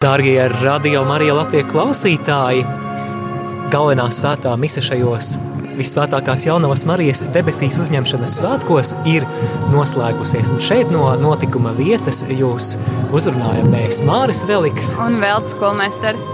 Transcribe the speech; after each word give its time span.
Dārgie 0.00 0.46
radio 0.62 1.02
Marija 1.04 1.34
Latvijas 1.36 1.66
klausītāji, 1.68 2.62
galvenā 3.68 4.06
svētā 4.16 4.54
mise 4.56 4.80
šajos 4.80 5.34
visvētākās 5.76 6.46
jaunavas 6.46 6.86
Marijas 6.88 7.20
debesīs 7.34 7.76
uzņemšanas 7.82 8.38
svētkos 8.40 8.94
ir 9.12 9.26
noslēgusies. 9.74 10.54
Un 10.54 10.64
šeit 10.64 10.88
no 10.88 11.04
notikuma 11.20 11.74
vietas 11.76 12.22
jūs 12.32 12.78
uzrunājam 13.12 13.68
mēs 13.74 14.00
Māris 14.08 14.40
Veliks. 14.48 14.94
Un 15.04 15.20
Velts 15.20 15.52
Kolmesteri. 15.60 16.24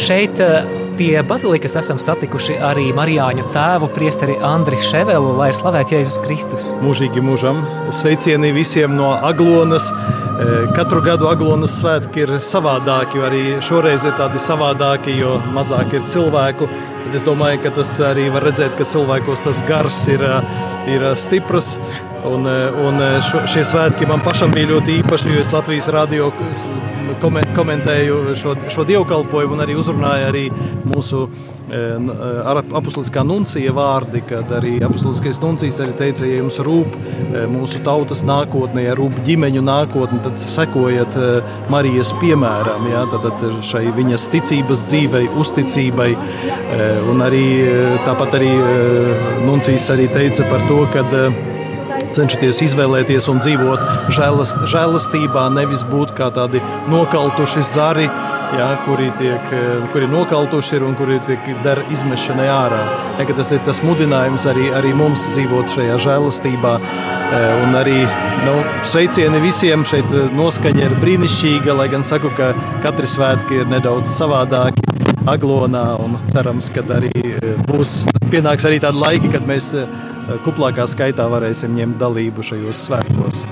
Šeit 0.00 0.40
eh, 0.40 0.64
pie 1.00 1.22
bazilikas 1.22 1.78
esam 1.80 1.96
satikuši 2.02 2.58
arī 2.60 2.90
Marijāņu 2.92 3.46
tēvu 3.54 3.86
priesteri 3.94 4.34
Andri 4.44 4.76
Ševelu, 4.84 5.30
lai 5.38 5.46
slavēts 5.56 5.94
Jēzus 5.94 6.18
Kristus. 6.26 6.66
Mūžīgi 6.84 7.22
mūžam. 7.24 7.62
Sveicieni 7.96 8.50
visiem 8.52 8.92
no 8.98 9.14
Aglonas. 9.16 9.86
Eh, 9.94 10.66
katru 10.76 11.00
gadu 11.04 11.30
Aglonas 11.30 11.78
svētki 11.80 12.26
ir 12.26 12.34
savādāki, 12.44 13.16
jo 13.16 13.24
arī 13.30 13.40
šoreiz 13.64 14.04
ir 14.04 14.12
tādi 14.20 14.42
savādāki, 14.44 15.16
jo 15.16 15.38
mazāk 15.56 15.96
ir 15.96 16.04
cilvēku. 16.04 16.68
Bet 17.06 17.16
es 17.16 17.24
domāju, 17.24 17.62
ka 17.64 17.72
tas 17.80 17.96
arī 18.04 18.28
var 18.36 18.44
redzēt, 18.50 18.76
ka 18.76 18.84
cilvēkos 18.84 19.44
tas 19.48 19.64
gars 19.72 20.02
ir, 20.12 20.20
eh, 20.20 20.54
ir 20.98 21.08
stiprs. 21.16 21.78
Un, 22.24 22.46
eh, 22.46 22.82
un 22.86 23.00
šo, 23.24 23.44
šie 23.48 23.62
svētki 23.64 24.08
man 24.08 24.20
pašam 24.24 24.52
bija 24.52 24.68
ļoti 24.74 24.98
īpaši, 25.00 25.32
jo 25.32 25.40
es 25.40 25.52
Latvijas 25.54 25.88
radio 25.94 26.28
komentēju 27.56 28.34
šo, 28.36 28.52
šo 28.70 28.84
dievkalpojumu 28.88 29.56
un 29.56 29.64
arī 29.64 29.74
uzrunāju 29.80 30.28
arī 30.28 30.44
mūsu 30.88 31.24
apustuliskā 31.70 33.22
nuncija 33.22 33.70
vārdi, 33.74 34.22
kad 34.26 34.48
arī 34.56 34.80
apustuliskais 34.82 35.38
nuncijs 35.42 35.78
arī 35.84 35.92
teica, 35.98 36.24
ja 36.26 36.40
jums 36.40 36.58
rūp 36.66 36.96
mūsu 37.52 37.82
tautas 37.86 38.24
nākotnē, 38.26 38.88
ja 38.88 38.96
rūp 38.98 39.20
ģimeņu 39.26 39.62
nākotne, 39.62 40.18
tad 40.24 40.42
sekojiet 40.42 41.14
Marijas 41.70 42.10
piemēram, 42.18 42.88
ja, 42.90 43.04
tad 43.12 43.46
šai 43.62 43.84
viņas 43.94 44.26
ticības 44.34 44.82
dzīvei, 44.88 45.28
uzticībai, 45.44 46.10
un 47.12 47.22
arī 47.28 47.46
tāpat 48.08 48.40
arī 48.40 48.50
nuncijs 49.46 49.90
arī 49.94 50.10
teica 50.10 50.50
par 50.50 50.66
to, 50.66 50.82
kad 50.90 51.18
cenšaties 52.16 52.62
izvēlēties 52.66 53.28
un 53.32 53.40
dzīvot 53.42 53.86
žēlast, 54.16 54.66
žēlastībā, 54.70 55.46
nevis 55.54 55.84
būt 55.88 56.14
kā 56.18 56.30
tādi 56.34 56.62
nokaltuši 56.90 57.62
zari, 57.66 58.08
ja, 58.58 58.70
kuri, 58.86 59.10
tiek, 59.18 59.52
kuri 59.92 60.08
nokaltuši 60.10 60.78
ir 60.78 60.86
un 60.88 60.96
kuri 60.98 61.20
tiek 61.28 61.50
dara 61.64 61.84
izmešanai 61.92 62.48
ārā. 62.50 62.82
Ja, 63.20 63.28
tas 63.30 63.52
ir 63.54 63.62
tas 63.66 63.82
mudinājums 63.86 64.46
arī, 64.50 64.70
arī 64.74 64.92
mums 64.96 65.28
dzīvot 65.34 65.70
šajā 65.76 65.98
žēlastībā. 66.06 66.74
Un 67.30 67.76
arī 67.78 68.00
nu, 68.42 68.56
sveicieni 68.82 69.38
visiem. 69.44 69.84
Šeit 69.86 70.10
noskaņa 70.34 70.88
ir 70.88 70.96
brīnišķīga, 71.02 71.76
lai 71.78 71.86
gan 71.92 72.02
saku, 72.06 72.32
ka 72.34 72.50
katri 72.82 73.06
svētki 73.10 73.62
ir 73.62 73.70
nedaudz 73.70 74.10
savādāki. 74.10 74.82
Aglonā 75.28 75.84
un 76.00 76.16
cerams, 76.32 76.70
ka 76.74 76.82
arī 76.96 77.12
būs 77.68 78.06
pienāks 78.32 78.64
arī 78.66 78.80
tādi 78.82 79.02
laiki, 79.02 79.28
kad 79.34 79.44
mēs 79.46 79.74
kuplākā 80.44 80.86
skaitā 80.90 81.26
varēsim 81.30 81.74
ņemt 81.76 81.98
dalību 82.00 82.44
šajos 82.46 82.86
svētkos. 82.88 83.44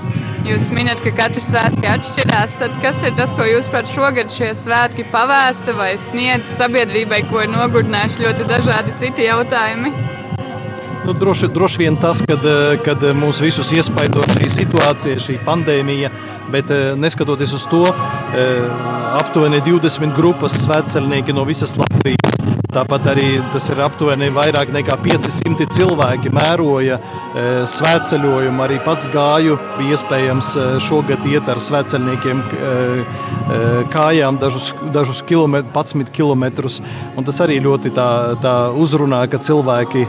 Jūs 0.47 0.69
minat, 0.73 1.01
ka 1.03 1.11
katru 1.13 1.41
svētku 1.43 1.83
atšķirās. 1.91 2.55
Tad 2.61 2.77
kas 2.83 3.01
ir 3.05 3.15
tas, 3.17 3.33
ko 3.37 3.45
jūs 3.45 3.67
par 3.71 3.87
šogad 3.89 4.31
šie 4.33 4.53
svētki 4.57 5.05
pavēsta 5.11 5.75
vai 5.77 5.91
sniedz 5.99 6.53
sabiedrībai, 6.55 7.25
ko 7.29 7.43
ir 7.43 7.51
nogurdinājuši 7.53 8.23
ļoti 8.23 8.47
dažādi 8.49 8.95
citi 9.01 9.27
jautājumi? 9.27 9.91
Nu, 11.05 11.13
droši, 11.17 11.47
droši 11.53 11.79
vien 11.81 11.95
tas, 11.99 12.21
kad, 12.27 12.43
kad 12.85 13.03
mūs 13.17 13.39
visus 13.43 13.71
iespaido 13.75 14.23
šī 14.33 14.49
situācija, 14.51 15.19
šī 15.21 15.39
pandēmija, 15.45 16.11
bet 16.53 16.71
neskatoties 16.99 17.55
uz 17.57 17.65
to, 17.71 17.85
aptuveni 19.19 19.61
20 19.65 20.13
grupas 20.17 20.59
svētceļnieki 20.65 21.35
no 21.35 21.47
visas 21.49 21.75
Latvijas 21.79 22.38
Tāpat 22.69 23.07
arī 23.09 23.27
tas 23.49 23.65
ir 23.73 23.79
aptuveni 23.81 24.27
vairāk 24.33 24.69
nekā 24.73 24.99
500 25.01 25.65
cilvēki 25.73 26.29
mēroja 26.33 26.99
e, 26.99 27.45
svētceļojumu. 27.69 28.61
Arī 28.61 28.77
pats 28.85 29.07
gāju, 29.09 29.55
bija 29.79 29.97
iespējams 29.97 30.51
e, 30.53 30.65
šogad 30.85 31.25
iet 31.25 31.49
ar 31.49 31.61
svētceļniekiem 31.65 32.43
e, 32.45 32.73
kājām 33.89 34.37
dažus, 34.41 34.69
dažus 34.93 35.23
kilomet, 35.25 35.73
11 35.73 36.13
km. 36.13 36.45
Un 37.17 37.25
tas 37.25 37.41
arī 37.41 37.57
ļoti 37.65 37.93
tā, 37.97 38.09
tā 38.43 38.55
uzrunā, 38.77 39.23
ka 39.31 39.41
cilvēki 39.41 40.05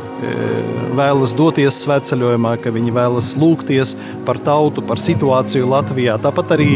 vēlas 1.00 1.32
doties 1.38 1.80
svētceļojumā, 1.86 2.58
ka 2.60 2.74
viņi 2.76 2.92
vēlas 2.92 3.34
lūgties 3.40 3.96
par 4.28 4.40
tautu, 4.44 4.84
par 4.84 5.00
situāciju 5.00 5.72
Latvijā. 5.72 6.20
Tāpat 6.20 6.58
arī 6.58 6.74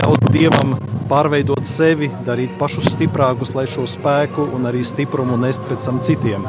ļaut 0.00 0.26
Dievam 0.34 0.74
pārveidot 1.10 1.66
sevi, 1.66 2.10
darīt 2.26 2.56
pašus 2.60 2.92
stiprākus, 2.94 3.54
lai 3.56 3.66
šo 3.70 3.86
spēku 3.90 4.46
un 4.56 4.70
arī 4.70 4.84
stiprumu 4.86 5.38
nest 5.40 5.66
pēc 5.68 5.88
tam 5.90 6.00
citiem. 6.06 6.46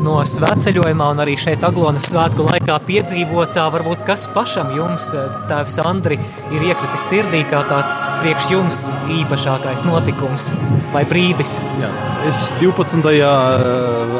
No 0.00 0.14
svētceļojumā 0.24 1.10
un 1.12 1.18
arī 1.20 1.34
šeit 1.40 1.64
Aglonas 1.66 2.06
svētku 2.08 2.46
laikā 2.46 2.78
piedzīvotā, 2.86 3.66
varbūt 3.74 4.06
kas 4.08 4.24
pašam 4.32 4.72
jums, 4.72 5.10
tēvs 5.50 5.76
Andri, 5.84 6.16
ir 6.54 6.64
iekritis 6.70 7.10
sirdī 7.10 7.42
kā 7.50 7.60
tāds 7.68 8.06
priekš 8.22 8.48
jums 8.54 8.86
īpašākais 9.20 9.84
notikums 9.84 10.54
vai 10.94 11.04
brīdis? 11.08 11.58
Jā. 11.82 12.09
Es 12.28 12.50
12. 12.60 13.00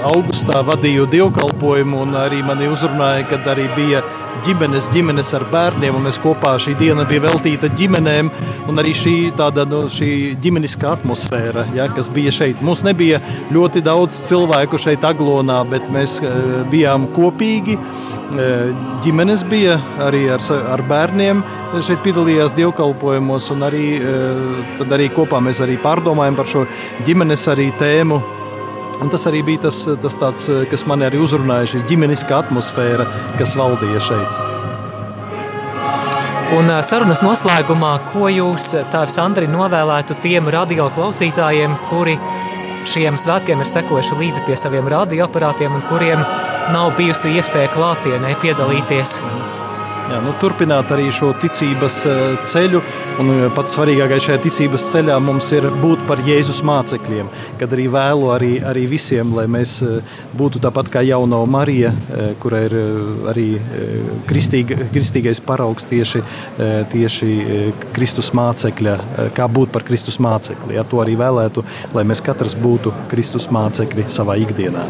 augustā 0.09 0.63
vadīju 0.65 1.05
dievkalpojumu 1.13 1.99
un 2.01 2.15
arī 2.17 2.39
mani 2.47 2.69
uzrunāja, 2.73 3.27
kad 3.29 3.49
arī 3.53 3.67
bija 3.77 4.01
ģimenes, 4.47 4.87
ģimenes 4.95 5.33
ar 5.37 5.45
bērniem, 5.53 5.99
un 5.99 6.07
mēs 6.09 6.17
kopā 6.23 6.55
šī 6.63 6.79
diena 6.81 7.05
bija 7.09 7.27
veltīta 7.27 7.69
ģimenēm, 7.77 8.31
un 8.73 8.81
arī 8.81 8.95
šī 8.97 9.15
tāda 9.37 9.67
no, 9.69 9.83
nu, 9.85 9.93
šī 9.93 10.11
ģimeniskā 10.41 10.95
atmosfēra, 10.97 11.67
ja, 11.77 11.91
kas 11.93 12.09
bija 12.15 12.33
šeit. 12.33 12.63
Mums 12.65 12.87
nebija 12.89 13.21
ļoti 13.53 13.85
daudz 13.85 14.23
cilvēku 14.31 14.81
šeit 14.81 15.05
Aglonā, 15.05 15.61
bet 15.69 15.93
mēs 15.93 16.23
uh, 16.25 16.63
bijām 16.73 17.11
kopīgi. 17.13 17.77
Uh, 18.31 18.71
ģimenes 19.03 19.43
bija 19.51 19.79
arī 20.07 20.27
ar, 20.31 20.45
ar 20.71 20.85
bērniem, 20.87 21.41
šeit 21.83 22.05
piedalījās 22.05 22.55
dievkalpojumos, 22.59 23.49
un 23.55 23.67
arī, 23.67 23.87
uh, 23.99 24.85
arī 24.87 25.09
kopā 25.15 25.43
mēs 25.43 25.63
arī 25.65 25.81
pārdomājam 25.83 26.39
par 26.39 26.51
šo 26.51 26.67
ģimenes 27.07 27.49
arī 27.51 27.73
tēmu 27.81 28.21
Un 29.01 29.09
tas 29.09 29.25
arī 29.31 29.41
bija 29.45 29.65
tas, 29.65 29.79
tas 30.03 30.17
tāds, 30.21 30.45
kas 30.69 30.85
man 30.89 31.01
arī 31.07 31.23
uzrunāja, 31.25 31.71
šī 31.73 31.79
ģimeniskā 31.89 32.43
atmosfēra, 32.45 33.07
kas 33.39 33.55
valdīja 33.57 34.03
šeit. 34.11 34.35
Un 36.59 36.69
sarunas 36.85 37.23
noslēgumā, 37.25 37.95
ko 38.11 38.29
jūs, 38.29 38.73
Tēvs 38.93 39.17
Andri, 39.23 39.49
novēlētu 39.49 40.19
tiem 40.21 40.51
radio 40.53 40.91
klausītājiem, 40.93 41.79
kuri 41.89 42.19
šiem 42.89 43.19
svētkiem 43.21 43.61
ir 43.61 43.69
sekojuši 43.69 44.21
līdzi 44.21 44.47
pie 44.47 44.57
saviem 44.59 44.89
radioaparātiem 44.91 45.75
un 45.77 45.87
kuriem 45.91 46.25
nav 46.75 46.95
bijusi 46.99 47.35
iespēja 47.37 47.73
klātienē 47.75 48.37
piedalīties 48.43 49.19
Jā, 50.11 50.19
nu, 50.25 50.33
turpināt 50.43 50.91
arī 50.91 51.05
šo 51.15 51.29
ticības 51.39 51.97
eh, 52.11 52.21
ceļu. 52.43 52.81
Un 53.23 53.29
eh, 53.31 53.45
pats 53.55 53.77
svarīgākais 53.77 54.25
šajā 54.27 54.41
ticības 54.43 54.89
ceļā 54.91 55.19
mums 55.23 55.53
ir 55.55 55.69
būt 55.83 56.03
par 56.09 56.19
Jēzus 56.27 56.65
mācekļiem. 56.67 57.29
Kad 57.61 57.77
arī 57.77 57.85
vēlu 57.95 58.33
arī, 58.35 58.51
arī 58.67 58.89
visiem, 58.91 59.31
lai 59.39 59.47
mēs 59.47 59.77
eh, 59.87 60.19
būtu 60.35 60.63
tāpat 60.65 60.91
kā 60.91 61.05
jaunā 61.07 61.39
Marija, 61.51 61.93
kura 62.43 62.65
ir 62.67 62.75
arī 63.31 63.47
kristīga, 64.29 64.77
kristīgais 64.91 65.41
paraugs 65.45 65.87
tieši, 65.89 66.23
tieši 66.93 67.31
Kristus 67.95 68.33
mācekļa, 68.37 68.97
kā 69.37 69.47
būt 69.51 69.73
par 69.75 69.87
Kristus 69.87 70.19
mācekli. 70.23 70.75
Jā, 70.79 70.85
to 70.89 71.03
arī 71.03 71.17
vēlētu, 71.21 71.65
lai 71.95 72.07
mēs 72.09 72.23
katrs 72.25 72.57
būtu 72.59 72.95
Kristus 73.13 73.51
mācekļi 73.53 74.09
savā 74.13 74.39
ikdienā. 74.43 74.87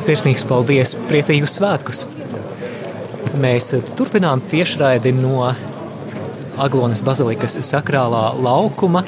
Sirsnīgs 0.00 0.46
paldies! 0.48 0.96
Priecīgus 1.10 1.58
svētkus! 1.60 2.06
Mēs 3.34 3.72
turpinām 3.98 4.42
tiešraidi 4.50 5.10
no 5.16 5.48
Aglonas 6.60 7.02
bazilikas 7.02 7.58
sakrālā 7.66 8.28
laukuma. 8.38 9.02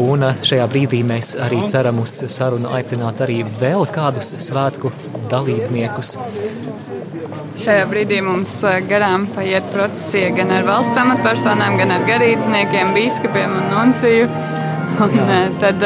Un 0.00 0.24
šajā 0.42 0.64
brīdī 0.72 1.02
mēs 1.06 1.34
arī 1.38 1.60
ceram 1.70 2.00
uz 2.02 2.16
sarunu 2.32 2.72
aicināt 2.74 3.20
arī 3.22 3.42
vēl 3.60 3.84
kādus 3.94 4.32
svētku 4.42 4.90
dalībniekus. 5.30 6.16
Šajā 7.60 7.84
brīdī 7.92 8.18
mums 8.24 8.56
garām 8.88 9.28
paiet 9.36 9.68
procesija 9.74 10.32
gan 10.34 10.50
ar 10.56 10.66
valsts 10.66 10.98
amatpersonām, 11.04 11.76
gan 11.78 11.94
ar 11.94 12.08
garīdzniekiem, 12.08 12.90
biskupiem 12.96 13.54
un 13.60 13.70
nunciju. 13.76 14.26
Un 15.04 15.54
tad 15.62 15.84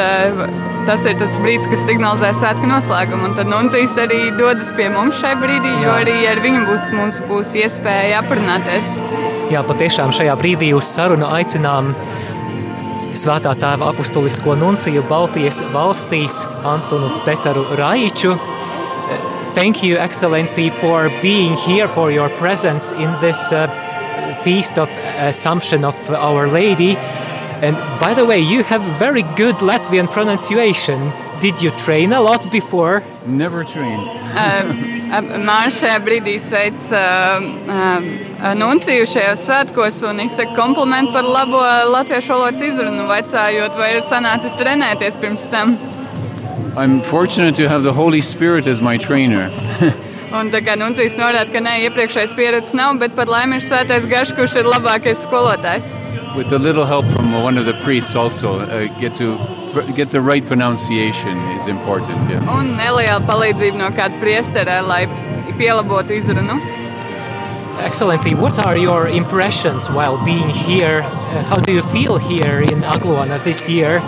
tas 0.89 1.05
ir 1.05 1.19
tas 1.21 1.35
brīdis, 1.37 1.69
kas 1.69 1.83
signalizē 1.85 2.31
svētku 2.33 2.69
noslēgumu. 2.69 3.29
Un 3.29 3.35
tad 3.37 3.51
Nuncijas 3.51 3.99
arī 4.01 4.31
dodas 4.39 4.71
pie 4.77 4.87
mums 4.93 5.19
šai 5.21 5.35
brīdī, 5.37 5.75
jo 5.83 5.93
arī 5.93 6.17
ar 6.31 6.41
viņu 6.41 6.63
būs, 6.65 6.87
mums 6.97 7.19
būs 7.29 7.53
iespēja 7.61 8.23
aprunāties. 8.23 8.95
Jā, 9.53 9.61
patiešām 9.69 10.15
šajā 10.17 10.37
brīdī 10.41 10.73
uz 10.77 10.89
sarunu 10.89 11.29
aicinām 11.29 11.93
Svētā 13.19 13.51
tēva 13.59 13.89
apustulisko 13.91 14.55
nunciju 14.61 15.03
Baltijas 15.11 15.59
valstīs 15.75 16.43
Antonu 16.69 17.09
Petaru 17.27 17.65
Raiču. 17.81 18.37
Thank 19.57 19.83
you, 19.83 19.97
Excellency, 19.99 20.69
for 20.71 21.09
being 21.21 21.57
here, 21.57 21.89
for 21.89 22.13
your 22.13 22.29
presence 22.39 22.93
in 22.93 23.11
this 23.21 23.51
uh, 23.51 23.67
feast 24.45 24.79
of 24.79 24.89
Assumption 25.19 25.85
of 25.85 25.97
Our 26.11 26.47
Lady. 26.47 26.97
And 27.61 27.77
by 27.99 28.15
the 28.15 28.25
way, 28.25 28.39
you 28.39 28.63
have 28.63 28.83
very 28.99 29.23
good 29.35 29.57
Latvian 29.57 30.11
pronunciation. 30.11 31.13
Did 31.41 31.61
you 31.61 31.71
train 31.71 32.13
a 32.13 32.21
lot 32.21 32.51
before? 32.51 33.03
Never 33.27 33.65
trained. 33.65 34.07
Mārta 35.09 35.73
šajā 35.73 35.99
brīdī 36.05 36.35
sveic 36.43 36.77
uh, 36.93 37.45
uh, 37.73 38.55
Nunciju 38.59 39.07
šajos 39.09 39.45
svētkos 39.47 40.03
un 40.07 40.21
izsaka 40.27 40.53
komplimentu 40.57 41.15
par 41.15 41.25
labo 41.25 41.63
latviešu 41.95 42.35
valodas 42.35 42.63
izrunu, 42.67 43.07
vaicājot, 43.09 43.79
vai 43.79 43.95
ir 43.97 44.03
sanācis 44.07 44.55
trenēties 44.59 45.17
pirms 45.19 45.49
tam. 45.51 45.79
I'm 46.77 47.01
fortunate 47.03 47.57
to 47.57 47.69
have 47.69 47.83
the 47.83 47.93
Holy 47.93 48.21
Spirit 48.21 48.67
as 48.67 48.83
my 48.83 48.99
trainer. 48.99 49.51
Un 50.39 50.53
tā 50.53 50.61
kā 50.61 50.77
Nuncijas 50.77 51.17
norāda, 51.17 51.49
ka 51.51 51.63
nē, 51.65 51.79
iepriekšējais 51.89 52.37
pieredzes 52.37 52.77
nav, 52.77 52.99
bet 53.01 53.17
par 53.17 53.31
laimi 53.31 53.57
ir 53.59 53.65
svētais 53.65 54.07
garš, 54.07 54.35
kurš 54.37 54.61
ir 54.61 54.69
labākais 54.69 55.25
skolotājs. 55.25 55.95
With 56.39 56.53
a 56.53 56.59
little 56.59 56.87
help 56.87 57.05
from 57.07 57.33
one 57.33 57.59
of 57.59 57.67
the 57.67 57.75
priests 57.75 58.15
also, 58.15 58.61
uh, 58.61 58.87
get 59.01 59.13
to 59.15 59.37
pr- 59.73 59.91
get 59.91 60.13
the 60.13 60.21
right 60.21 60.47
pronunciation 60.47 61.37
is 61.59 61.67
important. 61.67 62.31
Yeah. 62.31 62.47
Un 62.47 62.77
neliela 62.79 63.19
palīdzība 63.27 63.75
no 63.81 63.89
kāda 63.91 64.21
priestera, 64.23 64.77
lai 64.87 65.01
pielabotu 65.59 66.15
izrunu. 66.15 66.61
Excellency, 67.83 68.37
what 68.37 68.57
are 68.65 68.79
your 68.79 69.09
impressions 69.09 69.91
while 69.91 70.17
being 70.25 70.49
here? 70.49 71.03
Uh, 71.03 71.43
how 71.51 71.59
do 71.59 71.73
you 71.73 71.83
feel 71.91 72.19
here 72.19 72.63
in 72.63 72.87
Aglona 72.95 73.43
this 73.43 73.69
year? 73.69 73.99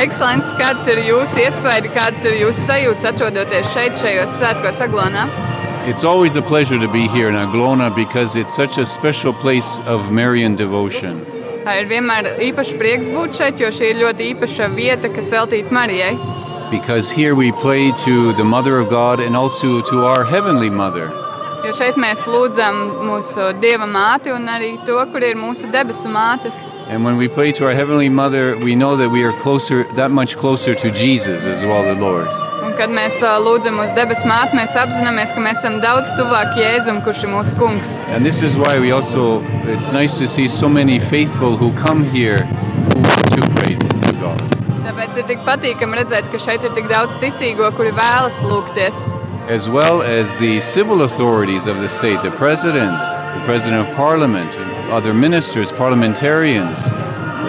Ekscelents, 0.00 0.56
kāds 0.56 0.88
ir 0.88 1.04
jūsu 1.04 1.44
iespēja, 1.44 1.92
kāds 2.00 2.24
ir 2.24 2.40
jūsu 2.46 2.64
sajūta 2.64 3.12
atrodoties 3.12 3.68
šeit, 3.76 4.00
šajos 4.00 4.40
svētkos 4.40 4.80
Aglonā? 4.88 5.28
It's 5.88 6.04
always 6.04 6.36
a 6.36 6.42
pleasure 6.42 6.78
to 6.78 6.88
be 6.88 7.08
here 7.08 7.30
in 7.30 7.34
Aglona 7.34 7.94
because 7.94 8.36
it's 8.36 8.54
such 8.54 8.76
a 8.76 8.84
special 8.84 9.32
place 9.32 9.78
of 9.86 10.12
Marian 10.12 10.54
devotion. 10.54 11.24
Ir 11.64 11.86
vienmēr 11.88 12.26
īpaši 12.44 12.76
prieks 12.76 13.08
būt 13.08 13.38
šeit, 13.38 13.62
jo 13.62 13.70
šī 13.72 13.88
ir 13.94 14.00
ļoti 14.02 14.26
īpaša 14.34 14.68
vieta, 14.74 15.08
kas 15.08 15.30
veltīta 15.32 15.72
Marijai. 15.72 16.12
Because 16.70 17.10
here 17.10 17.34
we 17.34 17.50
pray 17.52 17.92
to 18.04 18.34
the 18.34 18.44
Mother 18.44 18.76
of 18.78 18.90
God 18.90 19.20
and 19.20 19.34
also 19.34 19.80
to 19.80 20.04
our 20.04 20.22
Heavenly 20.24 20.68
Mother. 20.68 21.08
Jo 21.64 21.72
šeit 21.72 21.96
mēs 21.96 22.26
lūdzam 22.28 23.00
mūsu 23.08 23.48
Dieva 23.64 23.88
māti 23.88 24.34
un 24.36 24.52
arī 24.52 24.74
to, 24.84 25.00
kur 25.12 25.24
ir 25.24 25.40
mūsu 25.40 25.72
debesu 25.72 26.12
māte. 26.12 26.52
And 26.88 27.04
when 27.04 27.16
we 27.16 27.26
pray 27.26 27.52
to 27.52 27.64
our 27.64 27.74
Heavenly 27.74 28.10
Mother, 28.10 28.58
we 28.58 28.76
know 28.76 28.96
that 28.96 29.08
we 29.08 29.24
are 29.24 29.32
closer, 29.40 29.84
that 29.94 30.10
much 30.10 30.36
closer 30.36 30.74
to 30.74 30.90
Jesus 30.90 31.46
as 31.46 31.64
well, 31.64 31.82
the 31.82 31.94
Lord. 31.94 32.49
Kad 32.80 32.88
mēs 32.96 33.18
lūdzam 33.20 33.76
uz 33.82 33.90
debesu 33.92 34.24
māti, 34.24 34.56
mēs 34.56 34.72
apzināmies, 34.80 35.34
ka 35.36 35.42
mēs 35.44 35.58
esam 35.60 35.74
daudz 35.82 36.14
tuvāk 36.16 36.54
Jēzum, 36.56 37.02
kurš 37.04 37.26
ir 37.26 37.30
mūsu 37.34 37.58
kungs. 37.60 37.98
And 38.08 38.24
this 38.24 38.40
is 38.40 38.56
why 38.56 38.78
we 38.80 38.88
also, 38.90 39.42
it's 39.68 39.92
nice 39.92 40.16
to 40.16 40.26
see 40.26 40.48
so 40.48 40.66
many 40.66 40.98
faithful 40.98 41.58
who 41.58 41.74
come 41.76 42.08
here 42.08 42.38
who 42.46 43.02
want 43.04 43.28
to 43.36 43.42
pray 43.58 43.76
to 43.76 44.14
God. 44.16 44.40
Tāpēc 44.86 45.20
ir 45.20 45.28
tik 45.28 45.44
patīkami 45.44 46.00
redzēt, 46.00 46.32
ka 46.32 46.40
šeit 46.40 46.64
ir 46.64 46.72
tik 46.72 46.88
daudz 46.88 47.20
ticīgo, 47.20 47.68
kuri 47.76 47.92
vēlas 48.00 48.40
lūgties. 48.48 49.10
As 49.44 49.68
well 49.68 50.00
as 50.00 50.38
the 50.38 50.62
civil 50.62 51.02
authorities 51.02 51.66
of 51.66 51.84
the 51.84 51.88
state, 51.88 52.22
the 52.22 52.32
president, 52.32 52.96
the 52.96 53.44
president 53.44 53.86
of 53.86 53.94
parliament, 53.94 54.56
other 54.88 55.12
ministers, 55.12 55.70
parliamentarians, 55.70 56.88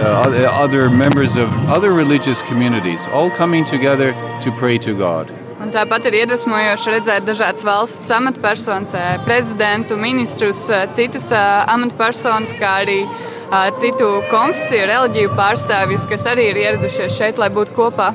other- 0.03 0.47
other 0.47 0.89
members 0.89 1.37
of 1.37 1.49
other 1.69 1.91
religious 1.93 2.41
communities, 2.41 3.07
all 3.13 3.29
coming 3.29 3.63
together 3.65 4.13
to 4.41 4.51
pray 4.51 4.77
to 4.77 4.93
God. 4.93 5.31
Un 5.61 5.69
tāpat 5.69 6.05
ir 6.09 6.15
iedvesmojoši 6.25 6.89
redzēt 6.89 7.21
dažādas 7.27 7.61
valsts 7.63 8.09
amatpersonas, 8.09 8.95
ē, 8.97 9.19
prezidentu, 9.25 9.93
ministrus, 9.95 10.69
ē, 10.73 10.87
citas 10.91 11.29
ē, 11.31 11.65
amatpersonas, 11.69 12.53
kā 12.57 12.71
arī 12.81 13.05
ā, 13.51 13.69
citu 13.77 14.23
konfesiju, 14.31 14.87
reliģiju 14.89 15.35
pārstāvjus, 15.37 16.09
kas 16.09 16.25
arī 16.25 16.49
ir 16.49 16.55
ieradušies 16.63 17.13
šeit, 17.17 17.37
lai 17.37 17.49
būtu 17.49 17.75
kopā. 17.77 18.13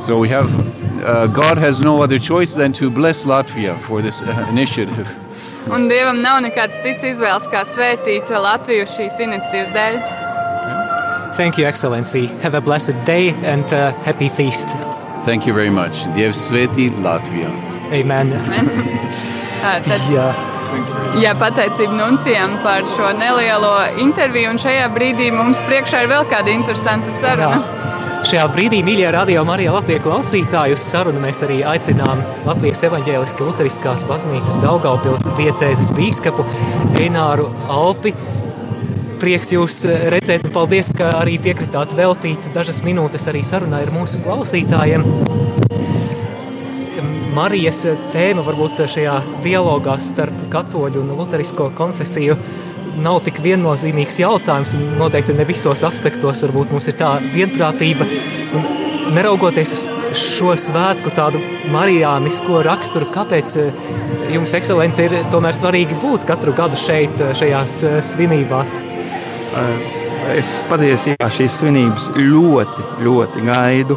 So 0.00 0.18
we 0.18 0.28
have, 0.30 0.50
uh, 1.04 1.26
God 1.28 1.58
has 1.58 1.80
no 1.80 2.02
other 2.02 2.18
choice 2.18 2.54
than 2.54 2.72
to 2.72 2.90
bless 2.90 3.24
Latvia 3.24 3.78
for 3.82 4.02
this 4.02 4.22
uh, 4.22 4.46
initiative. 4.48 5.06
Un 5.70 5.88
Dievam 5.88 6.22
nav 6.22 6.42
nekāds 6.42 6.82
cits 6.82 7.04
izvēles, 7.04 7.46
kā 7.52 7.62
svētīt 7.62 8.30
Latviju 8.30 8.86
šīs 8.88 9.20
iniciatīvas 9.20 9.70
dēļ. 9.76 10.19
Thank 11.40 11.56
you, 11.56 11.64
Excellency. 11.64 12.26
Have 12.44 12.52
a 12.52 12.60
blessed 12.60 13.02
day 13.06 13.30
and 13.30 13.64
uh, 13.72 13.92
happy 14.04 14.28
feast. 14.28 14.68
Thank 15.24 15.46
you 15.46 15.54
very 15.54 15.70
much. 15.70 16.04
Diev 16.12 16.34
sveti 16.36 16.90
Latvia. 17.00 17.48
Amen. 17.88 18.34
Ā, 19.70 19.72
Tad, 19.86 20.02
Jā. 20.12 20.26
jā, 21.16 21.32
pateicība 21.40 21.96
Nuncijam 21.96 22.58
par 22.64 22.84
šo 22.92 23.08
nelielo 23.16 23.72
interviju, 24.04 24.50
un 24.52 24.60
šajā 24.60 24.90
brīdī 24.92 25.30
mums 25.32 25.62
priekšā 25.64 26.02
ir 26.04 26.10
vēl 26.12 26.28
kāda 26.28 26.52
interesanta 26.52 27.12
saruna. 27.22 27.62
Jā. 27.62 28.24
Šajā 28.30 28.44
brīdī, 28.52 28.82
mīļie 28.84 29.08
radio 29.16 29.46
Marija 29.48 29.72
Latvijas 29.78 30.04
klausītāji, 30.04 30.76
uz 30.76 30.84
sarunu 30.92 31.22
mēs 31.24 31.40
arī 31.46 31.62
aicinām 31.64 32.20
Latvijas 32.44 32.84
evaņģēliskās 32.90 33.48
Lutheriskās 33.48 34.04
baznīcas 34.12 34.60
Daugaupils 34.60 35.24
diecēzes 35.40 35.88
bīskapu 35.96 36.44
Eināru 37.00 37.48
Alpi. 37.72 38.12
Prieks 39.20 39.50
jūs 39.52 39.82
eh, 39.84 40.06
redzēt, 40.14 40.46
paldies, 40.54 40.88
ka 40.96 41.10
arī 41.18 41.34
piekritāt 41.44 41.92
veltīt 41.96 42.46
dažas 42.54 42.80
minūtes 42.86 43.28
arī 43.28 43.42
sarunai 43.44 43.82
ar 43.84 43.92
mūsu 43.92 44.20
klausītājiem. 44.24 45.04
Marijas 47.36 47.84
tēma 48.14 48.42
varbūt 48.46 48.80
šajā 48.90 49.18
dialogā 49.44 49.98
starp 50.02 50.40
katoļu 50.52 51.04
un 51.04 51.12
luterisko 51.18 51.68
konfesiju 51.76 52.38
nav 53.00 53.20
tik 53.26 53.42
viennozīmīgs 53.44 54.18
jautājums, 54.22 54.72
un 54.78 54.96
noteikti 54.98 55.36
ne 55.36 55.46
visos 55.48 55.84
aspektos 55.86 56.42
varbūt 56.46 56.72
mums 56.72 56.88
ir 56.88 56.96
tā 56.98 57.12
vienprātība. 57.34 58.08
Un 58.56 59.14
neraugoties 59.14 59.76
uz 59.76 59.86
šo 60.16 60.56
svētku 60.58 61.12
tādu 61.14 61.44
marijānisko 61.70 62.64
raksturu, 62.66 63.12
kāpēc 63.12 63.56
eh, 63.60 63.86
jums, 64.34 64.54
ekscelence, 64.58 65.04
ir 65.04 65.16
tomēr 65.32 65.56
svarīgi 65.56 65.98
būt 66.02 66.26
katru 66.28 66.54
gadu 66.56 66.78
šeit, 66.80 67.20
eh, 67.20 67.34
šajās 67.36 67.82
eh, 67.84 68.00
svinībās? 68.04 68.78
Es 70.30 70.48
patiesībā 70.70 71.26
šīs 71.32 71.56
svinības 71.58 72.10
ļoti, 72.14 72.84
ļoti 73.02 73.40
gaidu. 73.48 73.96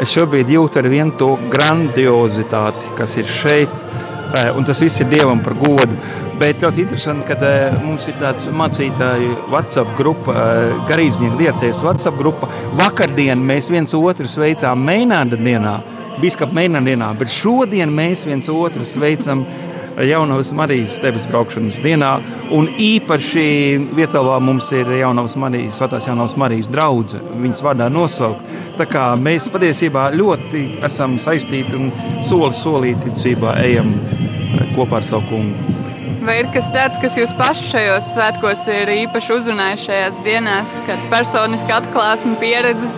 Es 0.00 0.12
šobrīd 0.14 0.50
jūtu 0.50 0.78
ar 0.80 0.88
vienu 0.90 1.14
to 1.18 1.34
grandiozitāti, 1.52 2.92
kas 2.98 3.16
ir 3.20 3.28
šeit, 3.28 3.72
eh, 4.34 4.50
un 4.56 4.64
tas 4.64 4.80
viss 4.82 5.00
ir 5.00 5.08
Dievam 5.10 5.42
par 5.42 5.54
godu. 5.54 5.96
Bet 6.38 6.62
ļoti 6.64 6.82
interesanti, 6.82 7.26
ka 7.26 7.34
eh, 7.46 7.76
mums 7.84 8.08
ir 8.08 8.14
tāds 8.20 8.48
mācītāju 8.48 9.48
WhatsApp 9.52 9.96
grupa, 9.98 10.32
eh, 10.32 10.72
garīdznieku 10.88 11.38
diecēs 11.38 11.82
WhatsApp 11.86 12.18
grupa. 12.18 12.48
Vakardien 12.78 13.38
mēs 13.38 13.70
viens 13.70 13.94
otru 13.94 14.26
sveicām 14.26 14.82
Meinārda 14.86 15.36
dienā, 15.36 15.76
biskapa 16.22 16.52
Meinārda 16.52 16.92
dienā, 16.92 17.12
bet 17.18 17.28
šodien 17.28 17.90
mēs 17.90 18.24
viens 18.26 18.48
otru 18.48 18.84
sveicam 18.84 19.44
Jaunavas 20.00 20.52
Marijas 20.56 20.96
debes 21.02 21.26
braukšanas 21.30 21.80
dienā. 21.84 22.12
Un 22.52 22.68
īpaši 22.68 23.44
vietā 23.96 24.22
mums 24.40 24.70
ir 24.76 24.88
Jaunavas 24.98 25.36
Marijas, 25.36 25.78
Svētās 25.80 26.08
Jaunavas 26.08 26.36
Marijas 26.40 26.70
draudzene, 26.72 27.36
viņas 27.44 27.62
vārdā 27.64 27.90
nosaukt. 27.92 28.46
Tā 28.78 28.86
kā 28.88 29.10
mēs 29.20 29.50
patiesībā 29.52 30.08
ļoti 30.16 30.64
esam 30.88 31.18
saistīti 31.20 31.76
un 31.76 31.92
soli 32.24 32.56
solīti 32.56 33.10
ticībā 33.10 33.58
ejam 33.66 33.92
kopā 34.76 35.00
ar 35.00 35.06
savu 35.06 35.28
kungu. 35.30 35.78
Vai 36.22 36.36
ir 36.38 36.48
kas 36.54 36.68
tāds, 36.70 37.00
kas 37.02 37.16
jūs 37.18 37.32
paši 37.34 37.64
šajos 37.72 38.12
svētkos 38.14 38.60
ir 38.70 38.90
īpaši 38.94 39.32
uzrunājis 39.34 39.86
šajās 39.88 40.20
dienās, 40.22 40.76
kad 40.86 41.00
personiski 41.10 41.74
atklāsme 41.74 42.36
pieredze? 42.38 42.90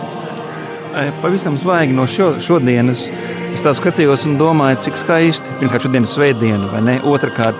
E, 0.95 1.09
Pavisam 1.23 1.57
zvaigzni 1.57 1.97
no 1.97 2.05
šo, 2.07 2.35
šodienas 2.39 3.07
es 3.55 3.63
tā 3.63 3.71
skatījos 3.75 4.25
un 4.27 4.35
domāju, 4.39 4.81
cik 4.83 4.97
skaisti. 4.99 5.53
Pirmkārt, 5.61 5.85
šodien 5.85 6.03
ir 6.03 6.11
svētdiena, 6.11 6.67
vai 6.73 6.81
ne? 6.83 6.95
Otrakārt, 7.07 7.59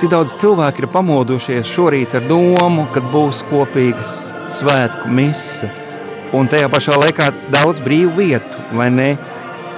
cik 0.00 0.10
daudz 0.12 0.34
cilvēku 0.36 0.82
ir 0.82 0.88
pamodušies 0.92 1.70
šorīt 1.72 2.16
ar 2.18 2.26
domu, 2.28 2.84
kad 2.92 3.06
būs 3.12 3.40
kopīgas 3.48 4.10
svētku 4.52 5.08
mise. 5.08 5.70
Un 6.36 6.50
tajā 6.52 6.68
pašā 6.72 6.98
laikā 7.00 7.30
daudz 7.52 7.84
brīvu 7.84 8.12
vietu, 8.18 8.60
vai 8.76 8.90
ne? 8.92 9.08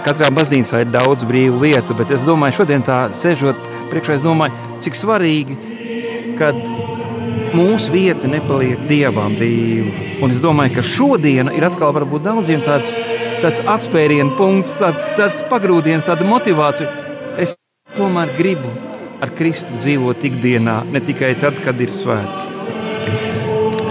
Katrā 0.04 0.32
baznīcā 0.34 0.82
ir 0.82 0.90
daudz 0.92 1.26
brīvu 1.28 1.62
vietu, 1.62 1.94
bet 1.98 2.10
es 2.14 2.26
domāju, 2.26 2.58
šodien 2.60 2.82
tā 2.84 2.98
sēžot 3.14 3.60
priekšā, 3.92 4.18
es 4.18 4.26
domāju, 4.26 4.74
cik 4.84 4.98
svarīgi, 4.98 5.58
kad 6.40 6.58
mūsu 7.54 7.94
vieta 7.94 8.28
nepaliek 8.30 8.88
dievam 8.90 9.38
brīva. 9.38 10.18
Un 10.24 10.34
es 10.34 10.42
domāju, 10.42 10.80
ka 10.80 10.86
šodiena 10.86 11.54
ir 11.54 11.66
atkal 11.70 11.94
varbūt 11.94 12.26
daudziem 12.26 12.62
tāds, 12.66 12.90
tāds 13.44 13.60
atspērienu 13.68 14.38
punkts, 14.38 14.78
tāds, 14.80 15.10
tāds 15.18 15.44
pagrūdiens, 15.50 16.06
tāda 16.08 16.24
motivācija. 16.28 16.88
Es 17.40 17.56
tomēr 17.96 18.32
gribu 18.38 18.70
ar 19.22 19.32
Kristu 19.36 19.76
dzīvot 19.76 20.24
ikdienā, 20.30 20.80
ne 20.92 21.02
tikai 21.04 21.34
tad, 21.40 21.60
kad 21.64 21.80
ir 21.80 21.92
svētki. 21.92 22.52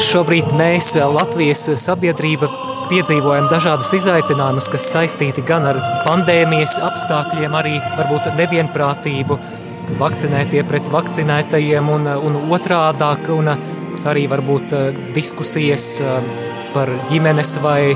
Šobrīd 0.04 0.54
mēs, 0.58 0.96
eh, 0.98 1.06
Latvijas 1.06 1.68
sabiedrība, 1.80 2.50
piedzīvojam 2.90 3.48
dažādus 3.50 3.94
izaicinājumus, 3.96 4.70
kas 4.72 4.90
saistīti 4.92 5.46
gan 5.46 5.66
ar 5.70 5.78
pandēmijas 6.06 6.80
apstākļiem, 6.84 7.54
arī 7.56 7.76
varbūt 7.98 8.34
nevienprātību, 8.36 9.40
vakcinētie 10.00 10.66
pret 10.68 10.90
vakcinētajiem 10.92 11.90
un, 11.90 12.08
un 12.08 12.50
otrādāk, 12.58 13.30
un 13.30 13.54
arī 14.04 14.28
varbūt 14.28 14.74
eh, 14.74 15.00
diskusijas 15.14 16.02
eh, 16.02 16.22
par 16.74 16.90
ģimenes 17.10 17.58
vai 17.62 17.94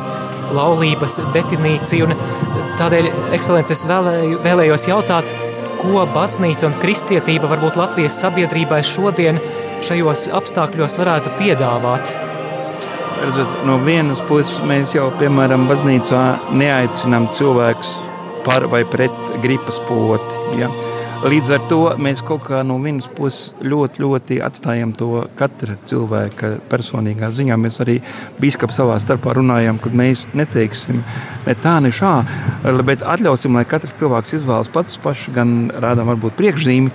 laulības 0.56 1.20
definīciju. 1.36 2.10
Tādēļ, 2.77 3.10
ekscelences, 3.36 3.86
vēlēju, 3.89 4.39
vēlējos 4.46 4.88
jautāt, 4.89 5.34
ko 5.82 6.06
baznīca 6.13 6.70
un 6.70 6.77
kristietība 6.82 7.50
varbūt 7.51 7.77
Latvijas 7.80 8.20
sabiedrībai 8.24 8.82
šodien 8.86 9.42
šajos 9.86 10.27
apstākļos 10.38 10.98
varētu 11.01 11.34
piedāvāt? 11.39 12.13
Redzot, 13.18 13.63
no 13.66 13.80
vienas 13.82 14.22
puses 14.30 14.60
mēs 14.68 14.94
jau, 14.94 15.08
piemēram, 15.18 15.66
baznīcā 15.70 16.24
neaicinām 16.54 17.32
cilvēkus 17.34 17.96
par 18.46 18.68
vai 18.72 18.84
pret 18.88 19.34
gripas 19.42 19.82
poti. 19.88 20.62
Ja? 20.62 20.70
Līdz 21.18 21.50
ar 21.56 21.64
to 21.66 21.78
mēs 21.98 22.20
kaut 22.22 22.44
kā 22.46 22.60
no 22.62 22.76
vienas 22.78 23.08
puses 23.10 23.56
ļoti, 23.66 24.04
ļoti 24.04 24.36
atstājam 24.46 24.92
to 24.94 25.24
katra 25.40 25.74
cilvēka 25.90 26.52
personīgā 26.70 27.32
ziņā. 27.34 27.58
Mēs 27.58 27.82
arī 27.82 27.96
biskupi 28.38 28.76
savā 28.76 29.00
starpā 29.02 29.34
runājam, 29.34 29.80
ka 29.82 29.90
mēs 29.90 30.28
neteiksim 30.38 31.02
ne 31.48 31.58
tā, 31.58 31.80
ne 31.82 31.90
šā, 31.90 32.14
bet 32.86 33.02
atļausim, 33.02 33.58
lai 33.58 33.66
katrs 33.66 33.98
cilvēks 33.98 34.38
izvēlas 34.38 34.70
pats 34.70 35.02
pašu, 35.02 35.34
gan 35.34 35.58
rādām 35.74 36.14
varbūt 36.14 36.38
priekšzīmi, 36.38 36.94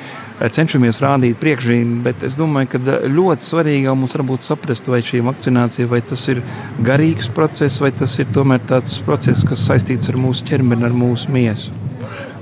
cenšamies 0.55 1.02
rādīt 1.02 1.43
priekšzīmi, 1.43 2.00
bet 2.07 2.23
es 2.29 2.38
domāju, 2.38 2.76
ka 2.76 2.99
ļoti 3.11 3.50
svarīgi 3.50 3.88
jau 3.88 3.99
mums 3.99 4.14
varbūt 4.21 4.47
saprast, 4.47 4.87
vai 4.93 5.02
šī 5.02 5.25
vakcinācija, 5.26 5.91
vai 5.91 6.05
tas 6.07 6.29
ir 6.31 6.45
garīgs 6.79 7.33
process, 7.35 7.83
vai 7.83 7.91
tas 7.91 8.21
ir 8.23 8.31
tomēr 8.31 8.62
tāds 8.71 9.00
process, 9.02 9.43
kas 9.43 9.67
saistīts 9.67 10.14
ar 10.14 10.23
mūsu 10.23 10.47
ķermeni, 10.52 10.87
ar 10.87 10.95
mūsu 10.95 11.35
miesu 11.35 11.81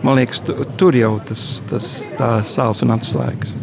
man 0.02 0.20
liekas, 0.20 0.42
tu, 0.46 0.56
tur 0.80 0.96
jau 0.96 1.14
tas, 1.26 1.44
tas 1.70 1.90
sāls 2.48 2.84
un 2.86 2.96
atslēgas. 2.96 3.56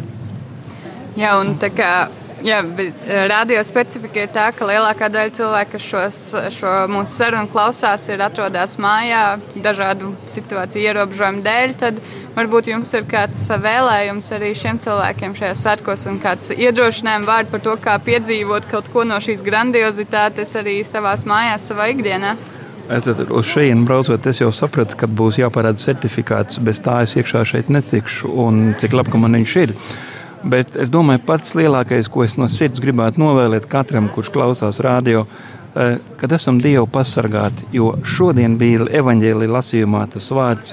Jā, 1.18 1.34
un 1.40 1.56
tā 1.58 1.72
kā 1.74 1.92
Jā, 2.38 2.60
bet 2.62 2.94
eh, 3.08 3.24
radio 3.26 3.58
specifika 3.66 4.22
ir 4.22 4.28
tā, 4.30 4.44
ka 4.54 4.66
lielākā 4.68 5.08
daļa 5.10 5.32
cilvēku, 5.34 5.72
kas 5.72 5.86
šos, 5.88 6.18
šo 6.54 6.74
mūsu 6.92 7.16
sarunu 7.18 7.50
klausās, 7.50 8.04
ir 8.12 8.22
atrodas 8.22 8.76
mājā 8.78 9.22
dažādu 9.58 10.12
situāciju 10.30 10.86
ierobežojumu 10.86 11.42
dēļ. 11.42 11.74
Tad 11.80 11.98
varbūt 12.36 12.70
jums 12.70 12.94
ir 12.94 13.08
kāds 13.10 13.42
vēlējums 13.50 14.30
arī 14.36 14.52
šiem 14.54 14.78
cilvēkiem 14.84 15.34
šajā 15.40 15.56
svētkos 15.58 16.06
un 16.12 16.20
kāds 16.22 16.54
iedrošinājums 16.54 17.26
vārds 17.26 17.50
par 17.50 17.64
to, 17.66 17.74
kā 17.82 17.96
piedzīvot 18.06 18.70
kaut 18.70 18.92
ko 18.94 19.02
no 19.08 19.18
šīs 19.18 19.42
grandiozitātes 19.42 20.54
arī 20.62 20.78
savā 20.86 21.16
mājās, 21.26 21.66
savā 21.72 21.90
ikdienā. 21.90 22.36
Es 22.88 23.04
uz 23.04 23.44
šejienu 23.44 23.84
braucot, 23.84 24.26
es 24.30 24.38
jau 24.40 24.48
sapratu, 24.54 24.96
ka 24.96 25.04
būs 25.12 25.36
jāparāda 25.36 25.76
certifikāts. 25.76 26.56
Bez 26.64 26.78
tā 26.80 27.02
es 27.04 27.12
iekšā 27.20 27.42
šeit 27.44 27.68
netikšu, 27.68 28.30
un 28.32 28.70
cik 28.80 28.96
labi, 28.96 29.12
ka 29.12 29.20
man 29.20 29.36
viņš 29.36 29.56
ir. 29.60 29.74
Bet 30.48 30.78
es 30.80 30.88
domāju, 30.94 31.20
pats 31.28 31.52
lielākais, 31.58 32.08
ko 32.08 32.24
es 32.24 32.38
no 32.40 32.48
sirds 32.48 32.80
gribētu 32.80 33.20
novēlēt 33.20 33.68
katram, 33.68 34.08
kurš 34.14 34.32
klausās 34.32 34.80
radio, 34.80 35.26
eh, 35.74 35.98
kad 36.16 36.32
esam 36.32 36.62
Dievu 36.64 36.88
pasargāti. 36.88 37.68
Jo 37.76 37.98
šodien 38.00 38.56
bija 38.56 38.88
evaņģēlīja 39.02 39.56
lasījumā 39.58 40.08
tas 40.08 40.32
vārds. 40.32 40.72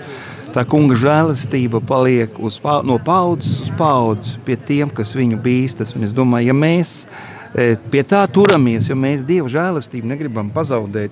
Tā 0.56 0.64
kunga 0.64 0.96
žēlastība 0.96 1.84
paliek 1.84 2.40
uz, 2.40 2.62
no 2.64 2.98
paudzes 2.98 3.60
uz 3.60 3.72
paudzi 3.76 4.38
pie 4.46 4.56
tiem, 4.56 4.90
kas 4.90 5.12
viņu 5.14 5.42
bīstas. 5.44 5.98
Un 5.98 6.04
es 6.04 6.14
domāju, 6.14 6.48
ja 6.48 6.54
mēs 6.54 7.08
eh, 7.54 7.76
pie 7.92 8.04
tā 8.04 8.24
turamies, 8.32 8.88
ja 8.88 8.96
mēs 8.96 9.28
Dieva 9.28 9.52
žēlastību 9.52 10.08
negribam 10.08 10.50
pazaudēt, 10.50 11.12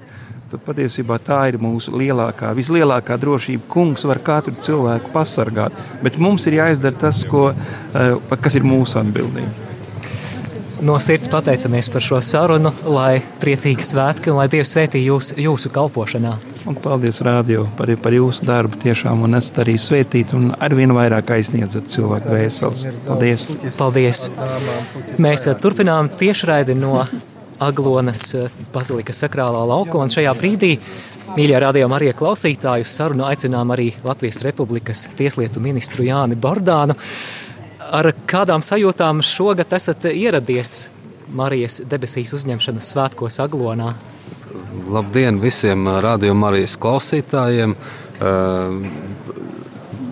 tad 0.53 0.63
patiesībā 0.67 1.17
tā 1.23 1.39
ir 1.51 1.59
mūsu 1.61 1.93
lielākā, 1.97 2.53
vislielākā 2.57 3.17
drošība. 3.21 3.65
Kungs 3.71 4.05
var 4.09 4.21
katru 4.23 4.55
cilvēku 4.61 5.13
pasargāt, 5.13 5.77
bet 6.05 6.19
mums 6.21 6.45
ir 6.49 6.59
jāizdara 6.61 6.99
tas, 7.07 7.23
ko, 7.25 7.51
eh, 7.53 8.17
kas 8.41 8.55
ir 8.55 8.67
mūsu 8.67 9.01
atbildība. 9.01 9.71
No 10.83 10.97
sirds 10.99 11.29
pateicamies 11.31 11.87
par 11.89 12.03
šo 12.03 12.17
sarunu, 12.19 12.73
lai 12.91 13.21
priecīgi 13.39 13.85
svētki 13.87 14.33
un 14.33 14.41
lai 14.41 14.49
Dievs 14.51 14.73
svētī 14.75 14.99
jūs, 15.05 15.31
jūsu 15.39 15.71
kalpošanā. 15.71 16.33
Un 16.67 16.75
paldies, 16.75 17.21
Rādio, 17.23 17.69
par, 17.77 17.87
par 18.03 18.11
jūsu 18.11 18.43
darbu. 18.43 18.75
Tiešām, 18.83 19.23
un 19.23 19.39
esat 19.39 19.63
arī 19.63 19.77
svētīti 19.79 20.35
un 20.35 20.51
arvien 20.59 20.91
vairāk 20.91 21.31
aizsniedzat 21.37 21.87
cilvēku 21.87 22.33
dvēseles. 22.33 22.83
Paldies! 23.07 23.47
Paldies! 23.77 24.29
Mēs 25.23 25.47
turpinām 25.63 26.11
tiešraidi 26.19 26.75
no 26.75 27.05
Aglonas 27.63 28.25
eh, 28.37 28.49
bazilikas 28.73 29.23
sakrālā 29.23 29.63
laukā. 29.69 29.99
Un 30.01 30.11
šajā 30.13 30.33
brīdī, 30.37 30.73
mīļie 31.37 31.59
radījuma 31.63 31.97
arī 31.99 32.11
klausītāju 32.17 32.87
sarunu 32.89 33.27
aicinām 33.29 33.73
arī 33.75 33.91
Latvijas 34.03 34.43
Republikas 34.45 35.07
tieslietu 35.17 35.63
ministru 35.63 36.05
Jāni 36.07 36.37
Bordānu. 36.39 36.97
Ar 37.93 38.09
kādām 38.29 38.63
sajūtām 38.63 39.21
šogad 39.25 39.73
esat 39.75 40.07
ieradies 40.11 40.87
Marijas 41.33 41.81
debesīs 41.89 42.33
uzņemšanas 42.37 42.93
svētkos 42.93 43.39
Aglonā? 43.43 43.93
Labdien 44.93 45.39
visiem 45.41 45.87
radījuma 46.03 46.47
Marijas 46.47 46.77
klausītājiem! 46.81 47.73
Eh, 47.73 48.79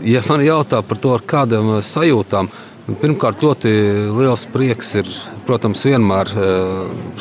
ja 0.02 0.22
man 0.28 0.44
jautā 0.46 0.82
par 0.82 1.00
to, 1.02 1.14
ar 1.16 1.24
kādām 1.28 1.78
sajūtām, 1.86 2.50
Pirmkārt, 2.90 3.44
ļoti 3.46 3.72
liels 4.18 4.48
prieks 4.50 4.96
ir, 4.98 5.10
protams, 5.46 5.84
vienmēr 5.86 6.32
eh, 6.34 6.72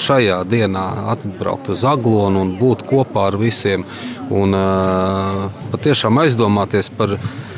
šajā 0.00 0.38
dienā 0.48 0.86
atbraukt 1.12 1.68
uz 1.74 1.84
Aglonu 1.84 2.46
un 2.46 2.54
būt 2.56 2.86
kopā 2.88 3.26
ar 3.28 3.36
visiem. 3.40 3.84
Un 4.32 4.56
eh, 4.56 5.44
patiešām 5.74 6.22
aizdomāties 6.24 6.88
par 6.96 7.12
viņu 7.18 7.49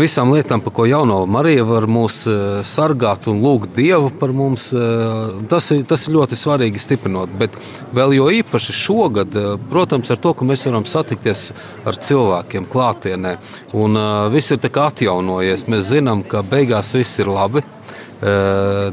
visām 0.00 0.32
lietām, 0.34 0.60
par 0.64 0.72
ko 0.76 0.84
jauno 0.88 1.20
Marija 1.30 1.64
var 1.66 1.86
mūs 1.90 2.16
eh, 2.30 2.40
sargāt 2.66 3.28
un 3.30 3.38
lūgt 3.42 3.74
Dievu 3.76 4.10
par 4.20 4.32
mums, 4.36 4.68
eh, 4.74 5.36
tas 5.50 5.70
ir, 5.74 5.84
tas 5.88 6.06
ir 6.06 6.16
ļoti 6.16 6.38
svarīgi 6.38 6.82
stiprinot. 6.82 7.32
Bet 7.38 7.54
vēl 7.96 8.16
jo 8.16 8.26
īpaši 8.38 8.74
šogad, 8.76 9.36
eh, 9.36 9.54
protams, 9.70 10.10
ar 10.10 10.20
to, 10.22 10.34
ka 10.34 10.48
mēs 10.48 10.66
varam 10.66 10.84
satikties 10.88 11.52
ar 11.86 12.00
cilvēkiem 12.08 12.66
klātienē, 12.72 13.36
un 13.78 14.00
viss 14.34 14.52
ir 14.52 14.60
atjaunojies. 14.86 15.64
Mēs 15.70 15.92
zinām, 15.94 16.26
ka 16.26 16.42
beigās 16.42 16.92
viss 16.96 17.22
ir 17.22 17.30
labi. 17.32 17.62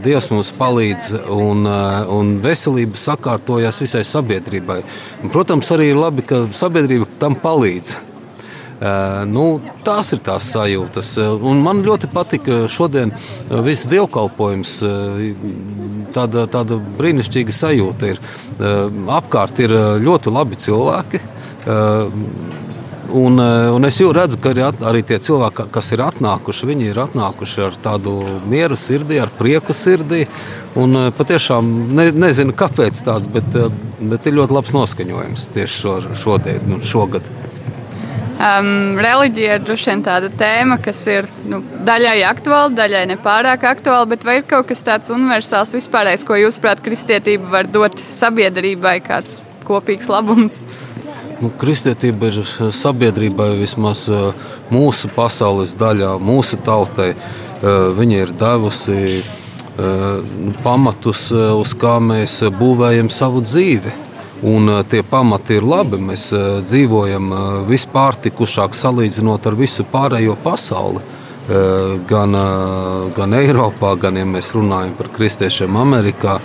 Dievs 0.04 0.28
mums 0.34 0.52
palīdz, 0.58 1.14
un, 1.32 1.64
un 1.66 2.32
veselība 2.44 3.00
sakārtojas 3.00 3.80
visai 3.80 4.04
sabiedrībai. 4.04 4.82
Un, 5.24 5.32
protams, 5.32 5.72
arī 5.72 5.94
ir 5.94 6.02
labi, 6.02 6.28
ka 6.28 6.46
sabiedrība 6.52 7.08
tam 7.24 7.40
palīdz. 7.40 8.13
Nu, 9.30 9.44
tās 9.86 10.12
ir 10.12 10.20
tās 10.26 10.50
sajūtas. 10.52 11.14
Un 11.46 11.62
man 11.64 11.84
ļoti 11.86 12.10
patika 12.12 12.64
šodien 12.72 13.14
viss 13.64 13.88
dievkalpojums. 13.92 14.74
Tāda, 16.14 16.48
tāda 16.52 16.80
brīnišķīga 17.00 17.56
sajūta 17.56 18.12
ir. 18.12 18.20
Apkārt 19.14 19.64
ir 19.64 19.76
ļoti 20.04 20.34
labi 20.34 20.60
cilvēki. 20.66 21.24
Un, 23.14 23.38
un 23.38 23.86
es 23.86 24.00
jau 24.02 24.10
redzu, 24.16 24.40
ka 24.42 24.52
arī, 24.52 24.64
arī 24.90 25.04
tie 25.06 25.20
cilvēki, 25.22 25.68
kas 25.72 25.92
ir 25.94 26.02
atnākuši, 26.02 26.70
viņi 26.70 26.88
ir 26.90 27.00
atnākuši 27.04 27.66
ar 27.68 27.76
tādu 27.84 28.16
mieru 28.50 28.78
sirdī, 28.80 29.20
ar 29.22 29.30
prieku 29.38 29.76
sirdī. 29.78 30.24
Un 30.80 30.98
patiešām 31.14 31.70
ne, 31.94 32.08
nezinu, 32.18 32.56
kāpēc 32.58 33.04
tāds, 33.06 33.30
bet, 33.30 33.54
bet 34.02 34.28
ir 34.28 34.40
ļoti 34.40 34.58
labs 34.58 34.74
noskaņojums 34.76 35.50
tieši 35.54 35.82
šo, 35.84 35.98
šodien 36.24 36.74
un 36.74 36.82
šogad. 36.82 37.30
Um, 38.44 38.98
reliģija 39.00 39.54
ir 39.56 39.62
droši 39.64 39.88
vien 39.88 40.02
tāda 40.04 40.28
tēma, 40.28 40.76
kas 40.84 41.00
ir 41.08 41.30
nu, 41.48 41.62
daļai 41.88 42.18
aktuāla, 42.28 42.74
daļai 42.76 43.04
nepārāk 43.14 43.64
aktuāla, 43.70 44.10
bet 44.12 44.26
vai 44.28 44.42
ir 44.42 44.48
kaut 44.50 44.68
kas 44.68 44.84
tāds 44.84 45.14
universāls, 45.16 45.72
vispārējais, 45.78 46.26
ko 46.28 46.36
jūs, 46.42 46.58
prāt, 46.60 46.82
kristietība 46.84 47.48
var 47.54 47.70
dot 47.72 47.96
sabiedrībai, 48.04 48.98
kāds 49.06 49.40
kopīgs 49.64 50.12
labums? 50.12 50.60
Nu, 51.40 51.54
kristietība 51.62 52.34
ir 52.34 52.42
sabiedrībai 52.76 53.54
vismaz 53.62 54.10
uh, 54.12 54.52
mūsu 54.74 55.08
pasaules 55.16 55.78
daļā, 55.80 56.18
mūsu 56.20 56.60
tautai. 56.68 57.14
Uh, 57.14 57.94
viņa 57.96 58.22
ir 58.26 58.36
devusi 58.44 59.24
pamatus, 60.62 61.32
uz 61.34 61.72
kā 61.82 61.96
mēs 61.98 62.44
būvējam 62.60 63.08
savu 63.10 63.42
dzīvi. 63.42 64.03
Un 64.44 64.68
eh, 64.70 64.84
tie 64.90 65.04
pamati 65.08 65.58
ir 65.58 65.64
labi. 65.68 66.00
Mēs 66.04 66.28
eh, 66.36 66.46
dzīvojam 66.68 67.32
eh, 67.32 67.44
vispārtikušāk 67.70 68.76
salīdzinot 68.76 69.48
ar 69.48 69.60
visu 69.60 69.88
pārējo 69.92 70.38
pasauli. 70.44 71.04
Gan, 72.08 72.38
gan 73.18 73.34
Eiropā, 73.36 73.90
gan, 74.00 74.16
ja 74.16 74.24
mēs 74.24 74.54
runājam 74.56 74.94
par 74.96 75.10
kristiešiem 75.12 75.76
Amerikā, 75.76 76.38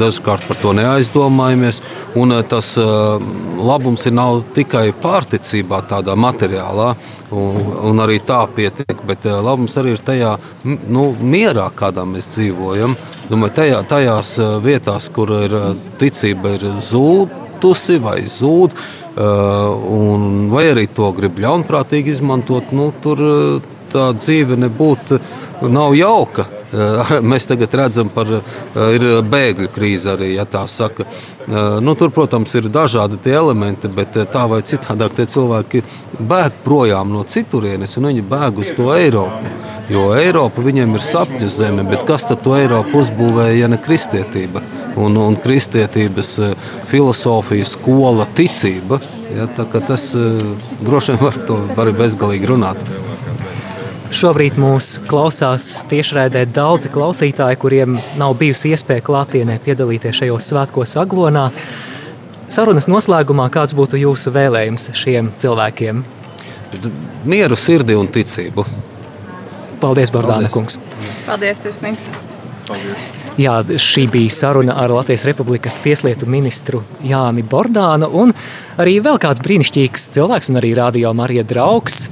dažkārt 0.00 0.46
par 0.48 0.56
to 0.62 0.72
neaizdomājamies. 0.78 1.82
Un 2.16 2.32
tas 2.48 2.70
labums 2.80 4.06
ir 4.08 4.16
nav 4.16 4.40
tikai 4.56 4.86
pārticībā, 4.96 5.82
tādā 5.92 6.16
materiālā, 6.16 6.94
un, 7.36 7.60
un 7.90 8.00
arī 8.00 8.16
tā 8.24 8.40
pietiek, 8.48 8.96
bet 9.04 9.28
labums 9.28 9.76
arī 9.76 9.98
ir 9.98 10.00
tajā 10.08 10.32
nu, 10.64 11.10
mierā, 11.20 11.68
kādā 11.76 12.08
mēs 12.08 12.32
dzīvojam. 12.32 12.96
Domāju, 13.28 13.52
tajā, 13.58 13.78
tajās 13.84 14.30
eh, 14.40 14.54
vietās, 14.64 15.10
kur 15.12 15.28
ir 15.36 15.52
eh, 15.52 15.64
ticība 16.00 16.54
ir 16.56 16.62
zūdusi 16.80 17.98
vai 18.00 18.22
zūd, 18.24 18.72
eh, 18.72 19.90
un, 19.98 20.46
vai 20.48 20.70
arī 20.70 20.86
to 20.96 21.10
grib 21.12 21.36
ļaunprātīgi 21.44 22.14
izmantot, 22.14 22.72
nu, 22.72 22.88
tur 23.04 23.20
tā 23.92 24.06
dzīve 24.16 24.56
nebūtu 24.64 25.20
nav 25.68 25.92
jauka. 25.98 26.46
Mēs 26.68 27.46
tagad 27.48 27.72
redzam, 27.80 28.10
ka 28.12 28.24
ir 28.92 29.06
bēgļu 29.24 29.70
krīze 29.72 30.12
arī, 30.12 30.34
ja 30.36 30.44
tā 30.44 30.66
saka. 30.68 31.06
Nu, 31.80 31.94
tur, 31.96 32.12
protams, 32.12 32.52
ir 32.58 32.68
dažādi 32.72 33.20
elementi, 33.32 33.88
bet 33.88 34.18
tā 34.32 34.44
vai 34.50 34.60
citādāk 34.66 35.16
tie 35.16 35.24
cilvēki 35.30 35.82
bēg 36.18 36.60
projām 36.64 37.12
no 37.14 37.24
citurienes, 37.24 37.96
un 37.96 38.10
viņi 38.10 38.26
bēg 38.28 38.60
uz 38.60 38.74
to 38.76 38.90
Eiropu. 38.92 39.54
Jo 39.88 40.10
Eiropa 40.12 40.60
viņiem 40.60 40.98
ir 40.98 41.04
sapņu 41.04 41.48
zeme, 41.48 41.86
bet 41.88 42.04
kas 42.08 42.28
tad 42.28 42.42
to 42.44 42.52
Eiropu 42.58 43.00
uzbūvēja, 43.00 43.62
ja 43.62 43.72
ne 43.72 43.80
kristietība? 43.80 44.60
Un, 44.98 45.16
un 45.16 45.36
kristietības 45.40 46.34
filozofija, 46.90 47.64
skola, 47.64 48.26
ticība. 48.36 49.00
Ja, 49.32 49.46
tas 49.54 50.10
droši 50.84 51.14
vien 51.14 51.24
var 51.24 51.76
var 51.76 51.92
bezgalīgi 51.96 52.48
runāt. 52.52 52.80
Šobrīd 54.08 54.56
mūs 54.56 54.94
klausās 55.04 55.82
tiešraidē 55.90 56.46
daudzi 56.56 56.88
klausītāji, 56.92 57.58
kuriem 57.60 57.98
nav 58.16 58.38
bijusi 58.40 58.72
iespēja 58.72 59.04
klātienē 59.04 59.58
piedalīties 59.66 60.22
šajos 60.22 60.48
svētkos 60.48 60.96
Aglonā. 61.02 61.50
Sarunas 62.48 62.88
noslēgumā 62.88 63.50
kāds 63.52 63.76
būtu 63.76 64.00
jūsu 64.00 64.32
vēlējums 64.32 64.88
šiem 64.96 65.28
cilvēkiem? 65.36 66.00
Mieru 67.28 67.58
sirdī 67.60 67.98
un 68.00 68.08
ticību. 68.08 68.64
Paldies, 69.82 70.12
Bordāna 70.14 70.48
kungs! 70.52 70.80
Paldies, 71.26 71.60
Sirsnīgs! 71.66 72.08
Jā, 73.38 73.60
šī 73.62 74.08
bija 74.12 74.32
saruna 74.32 74.80
ar 74.80 74.92
Latvijas 74.92 75.28
Republikas 75.28 75.78
tieslietu 75.84 76.26
ministru 76.28 76.80
Jāni 77.04 77.44
Bordānu 77.44 78.08
un 78.24 78.32
arī 78.80 78.98
vēl 79.04 79.20
kāds 79.20 79.44
brīnišķīgs 79.44 80.10
cilvēks 80.16 80.50
un 80.52 80.60
arī 80.60 80.74
radio 80.80 81.12
Marija 81.16 81.44
draugs 81.48 82.06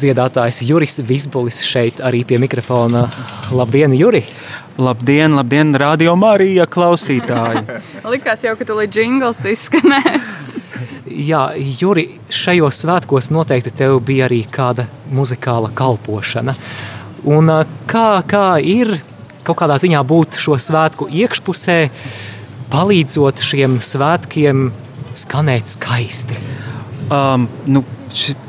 dziedātājs 0.00 0.62
Juris 0.64 1.00
Visbulis 1.04 1.60
šeit 1.66 2.00
arī 2.04 2.22
pie 2.26 2.38
mikrofona. 2.40 3.06
Labdien, 3.52 3.92
Juri! 3.96 4.22
Labdien, 4.80 5.34
labdien, 5.36 5.74
radio 5.76 6.14
Marija 6.16 6.64
klausītāji! 6.70 7.80
Likās 8.12 8.44
jau, 8.46 8.54
ka 8.56 8.64
tu 8.64 8.78
līdz 8.78 9.00
jingls 9.02 9.42
izskanēs. 9.50 10.32
Jā, 11.30 11.42
Juri, 11.80 12.06
šajos 12.32 12.80
svētkos 12.84 13.28
noteikti 13.34 13.74
tev 13.82 13.98
bija 14.06 14.28
arī 14.28 14.44
kāda 14.48 14.86
muzikāla 15.12 15.72
kalpošana. 15.76 16.54
Un 17.28 17.52
kā, 17.90 18.08
kā 18.30 18.44
ir 18.64 18.94
kaut 19.44 19.58
kādā 19.60 19.76
ziņā 19.82 20.00
būt 20.06 20.38
šo 20.40 20.56
svētku 20.60 21.10
iekšpusē, 21.12 21.78
palīdzot 22.72 23.42
šiem 23.44 23.80
svētkiem 23.84 24.70
skanēt 25.18 25.74
skaisti? 25.74 26.38
Um, 27.10 27.50
nu, 27.66 27.82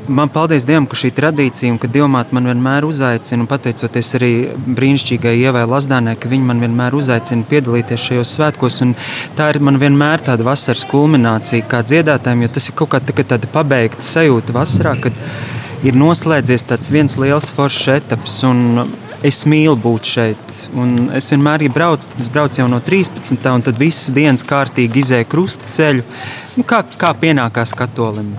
man 0.08 0.28
paldies 0.32 0.64
Dievam, 0.66 0.86
ka 0.90 0.96
šī 0.98 1.10
tradīcija 1.14 1.72
un 1.72 1.78
ka 1.80 1.88
Dievmāte 1.90 2.34
man 2.36 2.48
vienmēr 2.50 2.86
uzaicina, 2.86 3.44
un 3.44 3.48
pateicoties 3.50 4.14
arī 4.18 4.32
brīnišķīgai 4.78 5.34
Ievai 5.44 5.64
Lazdānai, 5.68 6.16
ka 6.20 6.30
viņa 6.30 6.48
man 6.48 6.62
vienmēr 6.62 6.96
uzaicina 6.98 7.46
piedalīties 7.48 8.08
šajos 8.08 8.34
svētkos. 8.38 8.80
Tā 9.38 9.50
ir 9.52 9.60
man 9.64 9.78
vienmēr 9.82 10.24
tāda 10.26 10.46
vasaras 10.46 10.84
kulminācija 10.90 11.66
kā 11.70 11.82
dziedātājiem, 11.86 12.46
jo 12.46 12.52
tas 12.56 12.68
ir 12.68 12.78
kaut 12.78 12.92
kā 12.94 13.02
tā, 13.02 13.14
tāda 13.22 13.50
pabeigta 13.52 14.04
sajūta 14.06 14.56
vasarā, 14.56 14.96
kad 15.06 15.16
ir 15.86 15.98
noslēdzies 15.98 16.66
tāds 16.70 16.92
viens 16.94 17.18
liels 17.20 17.52
foršs 17.54 17.88
etaps. 17.98 18.40
Es 19.22 19.44
mīlu 19.46 19.76
būt 19.78 20.08
šeit. 20.16 20.54
Un 20.74 21.12
es 21.14 21.28
vienmēr, 21.30 21.62
ja 21.62 21.70
braucu, 21.70 22.08
tad 22.10 22.18
es 22.18 22.26
braucu 22.32 22.58
jau 22.58 22.66
no 22.66 22.80
13. 22.82 23.38
un 23.52 23.62
tad 23.62 23.78
visas 23.78 24.10
dienas 24.10 24.42
kārtīgi 24.42 24.98
izēju 24.98 25.28
krusta 25.30 25.70
ceļu, 25.70 26.02
nu, 26.58 26.66
kā, 26.66 26.82
kā 26.98 27.12
pienākās 27.22 27.76
katolim. 27.78 28.32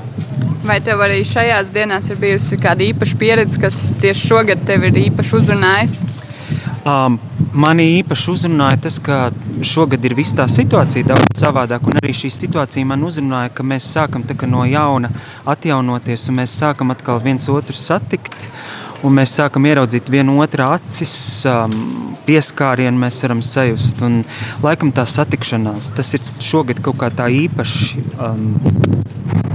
Vai 0.63 0.77
tev 0.79 1.01
arī 1.03 1.19
šajās 1.27 1.73
dienās 1.75 2.07
ir 2.07 2.19
bijusi 2.21 2.57
kāda 2.61 2.85
īpaša 2.85 3.17
pieredze, 3.19 3.59
kas 3.59 3.79
tieši 3.99 4.29
šogad 4.29 4.61
tev 4.67 4.85
ir 4.87 4.99
īpaši 5.09 5.35
uzrunājusi? 5.39 6.07
Um, 6.87 7.17
mani 7.55 7.85
īpaši 7.97 8.29
uzrunāja 8.31 8.79
tas, 8.85 8.99
ka 9.03 9.17
šogad 9.63 10.03
ir 10.07 10.15
visa 10.15 10.41
tā 10.41 10.47
situācija 10.51 11.07
daudz 11.11 11.35
savādāk, 11.39 11.83
un 11.87 11.99
arī 11.99 12.15
šī 12.15 12.31
situācija 12.31 12.87
man 12.87 13.03
uzrunāja, 13.07 13.51
ka 13.55 13.63
mēs 13.67 13.87
sākam 13.95 14.23
no 14.51 14.63
jauna 14.67 15.11
atjaunoties, 15.45 16.29
un 16.31 16.39
mēs 16.39 16.55
sākam 16.59 16.95
atkal 16.95 17.19
viens 17.23 17.47
otru 17.51 17.75
satikt. 17.75 18.47
Uh, 18.47 18.82
un 19.03 19.17
mēs 19.17 19.35
sākam 19.37 19.67
ieraudzīt 19.67 20.09
vienu 20.11 20.37
otru 20.43 20.65
acis, 20.65 21.13
um, 21.49 22.15
pieskārienu 22.27 23.03
mēs 23.03 23.19
varam 23.25 23.43
sajust. 23.43 24.01
Un, 24.05 24.21
laikam 24.63 24.93
tā 24.95 25.05
satikšanās, 25.09 25.91
tas 25.97 26.15
ir 26.15 26.23
šogad 26.43 26.81
kaut 26.83 27.01
kā 27.01 27.11
tā 27.13 27.27
īpaši. 27.43 28.03
Um, 28.17 28.53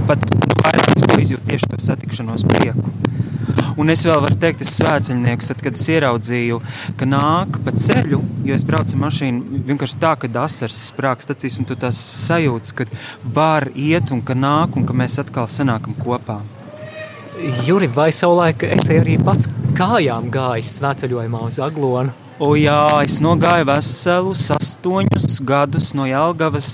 pat 0.09 0.21
nu, 0.33 0.57
vairāk 0.61 0.95
es 0.95 1.07
to 1.09 1.21
izjūtu 1.25 1.53
tieši 1.53 1.71
to 1.73 1.81
satikšanos 1.83 2.45
prieku. 2.49 2.93
Un 3.79 3.89
es 3.93 4.01
vēl 4.03 4.19
varu 4.19 4.35
teikt, 4.35 4.61
es 4.65 4.73
svētceļnieks, 4.75 5.49
tad, 5.49 5.61
kad 5.63 5.77
es 5.79 5.85
ieraudzīju, 5.87 6.57
ka 6.99 7.07
nāk 7.07 7.61
pa 7.63 7.71
ceļu, 7.71 8.19
jo 8.45 8.57
es 8.57 8.65
braucu 8.67 8.97
ar 8.97 9.01
mašīnu, 9.05 9.63
vienkārši 9.69 9.99
tā, 10.01 10.13
ka 10.19 10.29
asars 10.43 10.89
sprāgs 10.91 11.29
acīs, 11.31 11.61
un 11.61 11.69
tu 11.69 11.79
tās 11.79 11.97
sajūtas, 12.27 12.75
ka 12.75 12.89
var 13.23 13.69
iet 13.73 14.11
un 14.11 14.21
ka 14.25 14.35
nāk, 14.35 14.75
un 14.75 14.85
ka 14.89 14.97
mēs 14.97 15.15
atkal 15.23 15.47
sanākam 15.47 15.95
kopā. 16.03 16.41
Juri, 17.39 17.87
vai 17.87 18.09
savulaik 18.11 18.65
esi 18.67 18.97
arī 18.99 19.13
pats 19.23 19.47
kājām 19.77 20.27
gājis 20.33 20.73
svētceļojumā 20.79 21.43
uz 21.47 21.59
Aglonu? 21.63 22.11
O 22.43 22.49
jā, 22.59 22.79
es 23.03 23.17
nogāju 23.23 23.67
veselus 23.67 24.45
astoņus 24.55 25.39
gadus 25.47 25.93
no 25.95 26.07
Jelgavas 26.07 26.69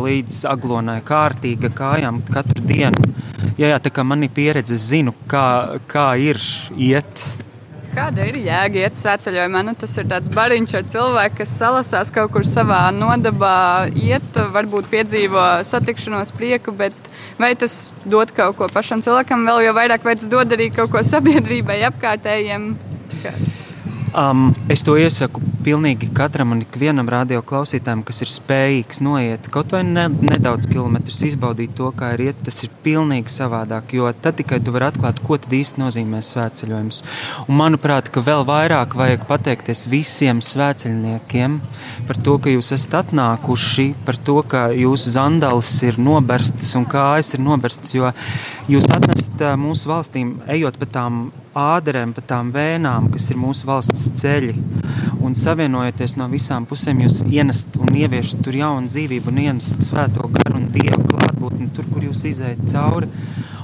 līdz 0.00 0.42
Aglonai 0.48 0.98
kārtīga 1.04 1.72
kājām 1.76 2.22
katru 2.32 2.64
dienu. 2.68 3.12
Jā, 3.60 3.74
jā, 3.74 3.78
tā 3.80 3.92
kā 3.92 4.04
man 4.04 4.24
ir 4.24 4.32
pieredze, 4.36 4.76
es 4.76 4.88
zinu, 4.88 5.12
kā, 5.28 5.80
kā 5.88 6.14
ir 6.20 6.40
iet. 6.76 7.24
Kāda 8.00 8.24
ir 8.30 8.36
jēga 8.40 8.78
iet 8.80 8.96
svētceļojumā? 8.96 9.60
Nu, 9.66 9.74
tas 9.76 9.92
ir 10.00 10.06
tāds 10.08 10.30
bariņš 10.32 10.72
ar 10.78 10.86
cilvēku, 10.94 11.36
kas 11.42 11.52
salasās 11.52 12.12
kaut 12.16 12.32
kur 12.32 12.46
savā 12.48 12.78
nodabā, 12.96 13.90
iet, 13.92 14.40
varbūt 14.54 14.88
piedzīvo 14.88 15.44
satikšanos 15.68 16.32
prieku, 16.32 16.72
bet 16.72 16.96
vai 17.36 17.52
tas 17.60 17.90
dod 18.08 18.32
kaut 18.32 18.56
ko 18.56 18.72
pašam 18.72 19.04
cilvēkam, 19.04 19.44
vēl 19.44 19.66
jau 19.66 19.76
vairāk, 19.76 20.08
vai 20.08 20.16
tas 20.16 20.32
dod 20.32 20.56
arī 20.56 20.72
kaut 20.72 20.94
ko 20.94 21.04
sabiedrībai, 21.04 21.82
apkārtējiem? 21.92 22.70
Kā? 23.20 23.36
Um, 24.10 24.56
es 24.66 24.82
to 24.82 24.96
iesaku 24.98 25.38
pilnīgi 25.62 26.08
katram 26.10 26.50
un 26.50 26.64
ikvienam 26.64 27.06
radioklausītājam, 27.12 28.00
kas 28.02 28.24
ir 28.24 28.30
spējīgs 28.32 28.98
noiet 29.06 29.46
kaut 29.54 29.70
vai 29.70 29.84
ne, 29.86 30.08
nedaudz 30.10 30.66
kilometrus, 30.70 31.20
izbaudīt 31.28 31.76
to, 31.78 31.92
kā 31.94 32.08
ir 32.16 32.24
iet. 32.24 32.40
Tas 32.42 32.58
ir 32.66 32.72
pilnīgi 32.82 33.30
savādāk, 33.30 33.92
jo 33.94 34.10
tad 34.10 34.40
tikai 34.40 34.58
tu 34.66 34.74
vari 34.74 34.88
atklāt, 34.88 35.20
ko 35.22 35.38
tad 35.38 35.54
īsti 35.54 35.78
nozīmē 35.78 36.24
svētceļojums. 36.26 37.02
Un 37.46 37.60
manuprāt, 37.60 38.10
ka 38.10 38.24
vēl 38.26 38.42
vairāk 38.48 38.96
vajag 38.98 39.28
pateikties 39.30 39.84
visiem 39.92 40.42
svētceļniekiem 40.42 41.60
par 42.08 42.18
to, 42.18 42.34
ka 42.42 42.50
jūs 42.50 42.72
esat 42.74 42.98
atnākuši, 43.04 43.92
par 44.08 44.18
to, 44.18 44.40
ka 44.42 44.64
jūsu 44.74 45.14
zandals 45.14 45.70
ir 45.86 46.02
noberstas 46.02 46.74
un 46.80 46.88
kājas 46.90 47.36
ir 47.38 47.46
noberstas, 47.46 47.94
jo 47.94 48.10
jūs 48.74 48.90
atnesat 48.90 49.46
mūsu 49.60 49.92
valstīm, 49.92 50.40
ejot 50.50 50.82
pa 50.82 50.90
tām 50.98 51.28
āderēm, 51.56 52.12
pa 52.14 52.22
tām 52.22 52.52
vēnām, 52.54 53.10
kas 53.10 53.30
ir 53.32 53.38
mūsu 53.40 53.66
valsts 53.66 54.08
ceļi. 54.20 54.54
Un 55.20 55.34
savienojoties 55.36 56.16
no 56.18 56.28
visām 56.30 56.66
pusēm, 56.68 57.02
jūs 57.04 57.24
ienest 57.26 57.76
un 57.80 57.90
ieviešat 57.94 58.42
tur 58.44 58.56
jaunu 58.56 58.90
dzīvību, 58.90 59.32
un 59.32 59.40
ienest 59.44 59.82
svēto 59.86 60.28
garu 60.30 60.60
un 60.60 60.68
dievu 60.72 61.02
klātbūtni 61.10 61.70
tur, 61.74 61.88
kur 61.90 62.06
jūs 62.06 62.24
izējat 62.30 62.62
cauri. 62.70 63.10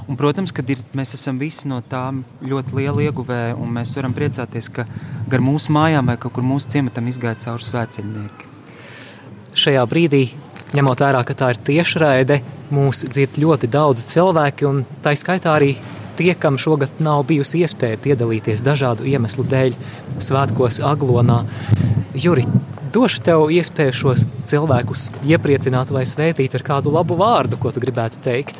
Un, 0.07 0.15
protams, 0.15 0.53
ka 0.55 0.63
mēs 0.95 1.15
esam 1.17 1.39
visi 1.39 1.67
no 1.67 1.81
tā 1.81 2.11
ļoti 2.41 2.75
liela 2.75 3.07
ieguvēja, 3.09 3.55
un 3.59 3.73
mēs 3.75 3.95
varam 3.97 4.15
priecāties, 4.15 4.69
ka 4.71 4.85
gar 5.27 5.43
mūsu 5.43 5.73
mājām 5.75 6.07
vai 6.07 6.15
kaut 6.17 6.37
kur 6.37 6.43
mūsu 6.47 6.71
ciematam 6.71 7.07
izgāja 7.07 7.35
cauri 7.47 7.67
svētceļnieki. 7.67 8.53
Šajā 9.57 9.83
brīdī, 9.89 10.23
ņemot 10.77 11.03
vērā, 11.03 11.25
ka 11.27 11.35
tā 11.35 11.51
ir 11.51 11.59
tiešraide, 11.71 12.39
mūs 12.71 13.03
dzird 13.07 13.39
ļoti 13.41 13.67
daudz 13.71 14.05
cilvēki, 14.07 14.67
un 14.69 14.83
tā 15.03 15.15
skaitā 15.17 15.55
arī 15.57 15.73
tie, 16.17 16.33
kam 16.35 16.57
šogad 16.61 17.01
nav 17.03 17.23
bijusi 17.29 17.63
iespēja 17.65 17.99
piedalīties 18.03 18.63
dažādu 18.65 19.07
iemeslu 19.07 19.45
dēļ 19.47 19.77
svētkos 20.23 20.81
Aglonā. 20.85 21.43
Juri, 22.17 22.45
došu 22.93 23.23
tev 23.25 23.47
iespēju 23.53 23.95
šos 24.01 24.25
cilvēkus 24.49 25.09
iepriecināt 25.27 25.91
vai 25.93 26.05
svētīt 26.09 26.55
ar 26.57 26.65
kādu 26.65 26.93
labu 26.93 27.17
vārdu, 27.19 27.59
ko 27.61 27.73
tu 27.73 27.83
gribētu 27.83 28.23
teikt. 28.25 28.57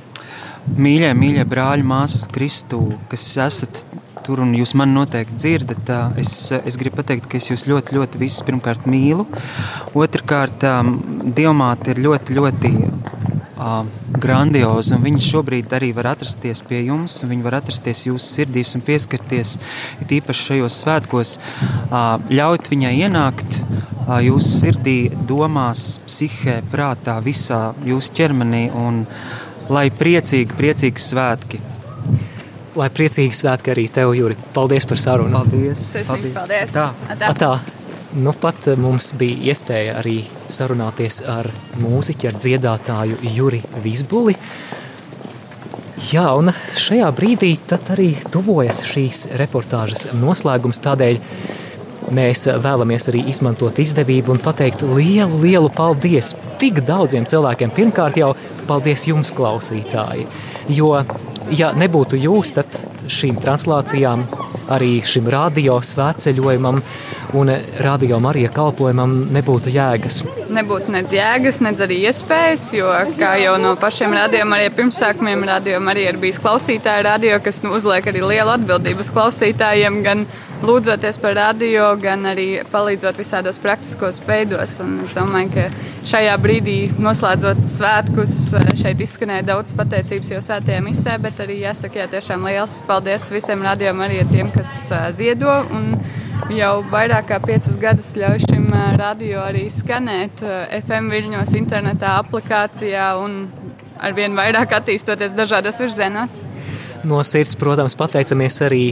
Mīļie, 0.67 1.13
mīļie 1.15 1.45
brāļi, 1.47 1.85
māsas, 1.87 2.27
Kristū, 2.33 2.81
kas 3.11 3.29
esat 3.39 3.85
tur 4.27 4.41
un 4.43 4.51
jūs 4.57 4.73
man 4.75 4.91
noteikti 4.91 5.37
dzirdat, 5.39 5.89
es, 6.19 6.33
es 6.57 6.75
gribu 6.79 6.99
pateikt, 6.99 7.29
ka 7.31 7.39
es 7.39 7.47
jūs 7.47 7.63
ļoti, 7.69 7.95
ļoti 7.95 8.19
visus 8.19 8.43
pirmkārt 8.47 8.87
mīlu. 8.89 9.23
Otrakārt, 9.95 10.65
Dievmāte 11.37 11.93
ir 11.93 12.01
ļoti, 12.03 12.35
ļoti 12.35 12.73
uh, 13.57 13.85
grandioza. 14.21 14.97
Viņa 15.01 15.23
šobrīd 15.25 15.73
arī 15.77 15.91
var 15.97 16.13
atrasties 16.13 16.63
pie 16.67 16.83
jums, 16.87 17.19
viņa 17.27 17.45
var 17.45 17.59
atrasties 17.61 18.05
jūsu 18.07 18.39
sirdīs 18.39 18.75
un 18.77 18.85
pieskarties 18.87 19.57
īpaši 20.19 20.47
šajos 20.51 20.81
svētkos. 20.83 21.37
Uh, 21.37 22.17
ļaut 22.31 22.69
viņai 22.71 22.93
ienākt 23.07 23.59
uh, 23.59 24.17
jūsu 24.23 24.53
sirdī, 24.63 24.97
domās, 25.29 25.97
psihē, 26.07 26.61
prātā, 26.71 27.19
visā 27.23 27.71
jūsu 27.87 28.13
ķermenī 28.17 28.67
un 28.75 29.05
lai 29.73 29.87
priecīgi, 29.91 30.55
priecīgi 30.57 31.03
svētki. 31.03 31.63
Lai 32.77 32.91
priecīgi 32.93 33.33
svētki 33.33 33.73
arī 33.73 33.87
tev, 33.89 34.13
Juri. 34.13 34.37
Paldies 34.53 34.85
par 34.85 35.01
sarunu. 35.01 35.33
Paldies. 35.33 35.89
Paldies. 36.05 36.37
paldies. 36.37 36.77
Tā. 36.77 37.33
Tā. 37.41 37.55
Nu, 38.15 38.31
pat 38.31 38.69
mums 38.79 39.09
bija 39.19 39.51
iespēja 39.51 39.97
arī 39.99 40.21
sarunāties 40.47 41.19
ar 41.27 41.49
mūziķu, 41.75 42.29
ar 42.29 42.37
dziedātāju 42.39 43.17
Juri 43.35 43.59
Visbuli. 43.83 44.35
Jā, 46.13 46.29
un 46.39 46.53
šajā 46.79 47.09
brīdī 47.17 47.51
arī 47.75 48.13
tuvojas 48.31 48.85
šīs 48.87 49.25
reportāžas 49.41 50.07
noslēgums. 50.15 50.79
Tādēļ 50.85 51.19
mēs 52.15 52.45
vēlamies 52.63 53.09
arī 53.11 53.25
izmantot 53.27 53.79
izdevību 53.83 54.37
un 54.37 54.39
pateikt 54.39 54.85
lielu, 54.87 55.41
lielu 55.43 55.71
paldies 55.75 56.31
tik 56.61 56.79
daudziem 56.87 57.27
cilvēkiem. 57.27 57.75
Pirmkārt, 57.75 58.21
jau 58.21 58.31
paldies 58.69 59.03
jums, 59.09 59.33
klausītāji. 59.35 60.29
Jo, 60.71 60.93
ja 61.51 61.73
nebūtu 61.75 62.19
jūs, 62.23 62.55
tad 62.55 62.79
šīm 63.11 63.41
translācijām, 63.43 64.23
arī 64.71 64.99
šim 65.03 65.27
radio 65.31 65.81
svētceļojumam 65.83 66.81
un 67.33 67.51
radio 67.83 68.19
Marija 68.23 68.49
kalpojumam 68.53 69.13
nebūtu 69.35 69.71
jēgas. 69.73 70.21
Nebūtu 70.53 70.93
nedz 70.93 71.11
jēgas, 71.15 71.59
nedz 71.63 71.81
arī 71.83 71.99
iespējas, 72.07 72.67
jo 72.77 72.91
kā 73.19 73.33
jau 73.41 73.57
no 73.61 73.73
pašiem 73.79 74.13
radio 74.15 74.45
Marija 74.47 74.71
pirmsākumiem, 74.77 75.43
radio 75.47 75.81
Marija 75.83 76.13
ir 76.13 76.19
bijis 76.21 76.39
klausītāja 76.43 77.03
radio, 77.09 77.39
kas 77.43 77.61
nu, 77.65 77.73
uzliek 77.75 78.07
arī 78.07 78.23
lielu 78.23 78.53
atbildības 78.55 79.11
klausītājiem, 79.15 79.99
gan 80.05 80.23
lūdzoties 80.63 81.19
par 81.21 81.35
radio, 81.37 81.89
gan 82.01 82.25
arī 82.31 82.47
palīdzot 82.71 83.19
visādos 83.19 83.59
praktiskos 83.61 84.21
veidos. 84.27 84.77
Un 84.83 85.01
es 85.03 85.13
domāju, 85.15 85.51
ka 85.53 85.67
šajā 86.07 86.37
brīdī, 86.41 86.77
noslēdzot 87.01 87.65
svētkus, 87.69 88.37
šeit 88.79 89.03
izskanēja 89.03 89.49
daudz 89.51 89.75
pateicības 89.77 90.31
jau 90.33 90.41
svētajā 90.49 90.79
misē, 90.85 91.17
bet 91.21 91.43
arī 91.43 91.59
jāsaka, 91.65 92.01
jā, 92.01 92.07
tiešām 92.15 92.47
liels 92.47 92.79
paldies 92.87 93.27
visiem 93.33 93.61
radiom 93.67 94.01
arī 94.05 94.23
tiem, 94.31 94.49
kas 94.55 94.73
ziedo. 95.17 95.59
Un 95.75 95.91
jau 96.53 96.73
vairāk 96.91 97.27
kā 97.31 97.39
piecas 97.43 97.75
gadus 97.81 98.13
ļauj 98.19 98.45
šim 98.45 98.67
radio 98.99 99.41
arī 99.43 99.65
skanēt 99.71 100.43
FM 100.79 101.11
viļņos, 101.11 101.53
internetā, 101.59 102.13
aplikācijā 102.21 103.09
un 103.19 103.39
arvien 103.99 104.35
vairāk 104.37 104.77
attīstoties 104.77 105.35
dažādos 105.37 105.81
virzienos. 105.81 106.41
No 107.07 107.19
sirds, 107.27 107.55
protams, 107.59 107.95
pateicamies 107.99 108.61
arī 108.65 108.83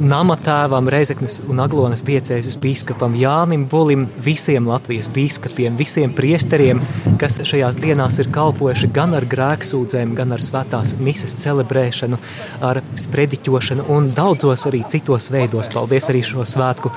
nama 0.00 0.36
tēvam, 0.40 0.88
Reizeknas 0.90 1.40
un 1.50 1.60
Aglonas 1.62 2.04
diecēzes 2.06 2.56
bīskapam 2.62 3.14
Jānim 3.18 3.66
Bulim, 3.70 4.06
visiem 4.24 4.66
Latvijas 4.68 5.10
bīskapiem, 5.12 5.76
visiem 5.78 6.12
priesteriem, 6.16 6.80
kas 7.20 7.40
šajās 7.48 7.78
dienās 7.82 8.18
ir 8.22 8.30
kalpojuši 8.34 8.90
gan 8.94 9.16
ar 9.18 9.26
grēksūdzēm, 9.28 10.14
gan 10.18 10.34
ar 10.36 10.42
svētās 10.44 10.96
mises 11.00 11.36
celebrēšanu, 11.42 12.18
ar 12.64 12.82
sprediķošanu 13.04 13.88
un 13.92 14.10
daudzos 14.16 14.66
arī 14.70 14.82
citos 14.92 15.30
veidos. 15.32 15.70
Paldies 15.72 16.10
arī 16.12 16.24
šo 16.26 16.46
svētku 16.48 16.92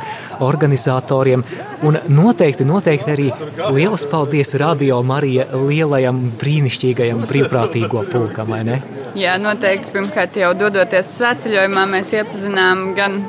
organizatoriem. 0.46 1.46
Un 1.86 2.00
noteikti, 2.10 2.66
noteikti 2.68 3.16
arī 3.16 3.30
lielas 3.76 4.08
paldies 4.10 4.56
Radio 4.62 5.02
Marija 5.06 5.48
lielajam 5.54 6.22
brīnišķīgajam 6.42 7.26
brīvprātīgo 7.30 8.06
pulkam, 8.12 8.54
vai 8.56 8.64
ne? 8.68 8.80
Jā, 9.16 9.38
noteikti. 9.40 9.94
Pirmkārt, 9.94 10.36
jau 10.42 10.50
dodoties 10.60 11.14
svētceļojumā, 11.16 11.86
mēs 11.88 12.10
iepazinām 12.18 12.90
gan 12.96 13.20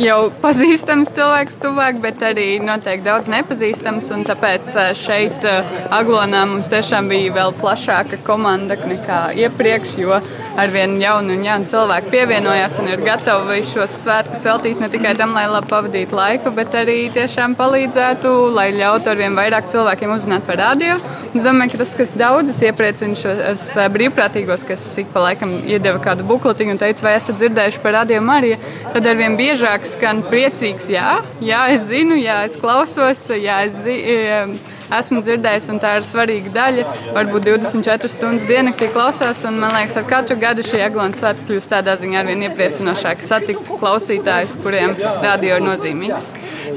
jau 0.00 0.18
pazīstams 0.42 1.10
cilvēks 1.16 1.60
tuvāk, 1.62 2.00
bet 2.04 2.22
arī 2.26 2.46
noteikti 2.62 3.06
daudz 3.06 3.30
nepazīstams. 3.32 4.10
Tāpēc 4.28 4.72
šeit, 4.98 5.46
Aglonā, 5.94 6.44
mums 6.50 6.70
tiešām 6.72 7.08
bija 7.12 7.34
vēl 7.36 7.54
plašāka 7.60 8.20
komanda 8.26 8.76
nekā 8.76 9.20
iepriekš, 9.46 9.96
jo 10.02 10.20
arvien 10.60 10.96
jauni 11.00 11.36
un 11.36 11.44
jauni 11.44 11.68
cilvēki 11.70 12.10
pievienojās 12.12 12.78
un 12.80 12.90
ir 12.90 13.02
gatavi 13.04 13.58
šos 13.66 13.94
svētkus 14.02 14.44
veltīt 14.48 14.80
ne 14.80 14.88
tikai 14.92 15.12
tam, 15.18 15.34
lai 15.36 15.46
labi 15.50 15.68
pavadītu 15.70 16.16
laiku, 16.16 16.52
bet 16.56 16.76
arī 16.78 16.96
tiešām 17.14 17.56
palīdzētu, 17.58 18.32
lai 18.56 18.68
ļautu 18.76 19.12
arvien 19.12 19.36
vairāk 19.38 19.68
cilvēkiem 19.72 20.14
uzzināt 20.16 20.46
par 20.48 20.60
radio. 20.62 20.96
Es 21.36 21.44
domāju, 21.44 21.74
ka 21.74 21.82
tas, 21.82 21.96
kas 21.98 22.14
daudzas 22.16 22.62
iepriecina 22.64 23.18
šos 23.20 23.68
brīvprātīgos, 23.96 24.64
kas 24.68 24.84
ik 25.02 25.10
pa 25.14 25.26
laikam 25.28 25.52
iedeva 25.64 26.00
kādu 26.02 26.26
bukletiņu 26.28 26.76
un 26.76 26.80
teica, 26.80 27.04
vai 27.08 27.16
esat 27.18 27.40
dzirdējuši 27.42 27.82
par 27.84 27.98
radio 28.00 28.22
Mariju, 28.24 28.60
tad 28.94 29.10
arvien 29.10 29.36
biežāk 29.38 29.84
skan 29.88 30.24
priecīgs 30.30 30.88
jā, 30.94 31.18
jā, 31.44 31.66
es 31.74 31.90
zinu, 31.90 32.16
jā, 32.20 32.42
es 32.48 32.56
klausos, 32.60 33.28
jā, 33.36 33.60
es 33.68 33.84
zinu 33.84 34.74
esmu 34.94 35.22
dzirdējis, 35.24 35.68
un 35.72 35.80
tā 35.82 35.96
ir 35.98 36.06
svarīga 36.06 36.52
daļa. 36.54 36.84
Varbūt 37.16 37.46
24 37.48 38.10
stundas 38.12 38.46
diennaktī 38.48 38.88
klausās, 38.92 39.42
un 39.48 39.58
man 39.62 39.74
liekas, 39.74 39.96
ar 40.00 40.06
katru 40.10 40.36
gadu 40.40 40.64
šī 40.66 40.82
Aglona 40.86 41.16
svētki 41.16 41.46
kļūst 41.50 41.72
tādā 41.72 41.96
ziņā 41.98 42.20
arvien 42.22 42.44
iepriecinošāk 42.46 43.24
satikt 43.26 43.70
klausītājus, 43.80 44.56
kuriem 44.62 44.96
radio 45.24 45.58
ir 45.58 45.66
nozīmīgs. 45.66 46.30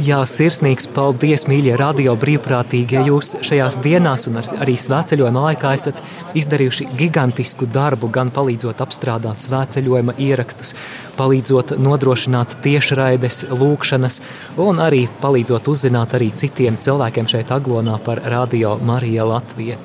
Jā, 0.06 0.22
sirsnīgs 0.30 0.90
paldies, 0.96 1.46
mīļie 1.50 1.76
radio 1.80 2.16
brīvprātīgie. 2.20 3.04
Jūs 3.10 3.36
šajās 3.46 3.80
dienās 3.84 4.30
un 4.30 4.42
arī 4.42 4.76
svētceļojuma 4.80 5.46
laikā 5.50 5.74
esat 5.78 6.02
izdarījuši 6.40 6.90
gigantisku 7.00 7.68
darbu, 7.70 8.10
gan 8.14 8.34
palīdzot 8.34 8.82
apstrādāt 8.86 9.44
svētceļojuma 9.46 10.18
ierakstus, 10.22 10.76
palīdzot 11.20 11.76
nodrošināt 11.82 12.60
tiešraides, 12.66 13.46
lūkšanas 13.52 14.22
un 14.62 14.82
arī 14.84 15.06
palīdzot 15.22 15.70
uzzināt 15.72 16.16
arī 16.18 16.32
citiem 16.36 16.80
cilvēkiem 16.80 17.30
šeit 17.30 17.52
Aglonā 17.54 17.99
par 18.04 18.22
Radio 18.26 18.78
Marija 18.82 19.26
Latvija. 19.28 19.78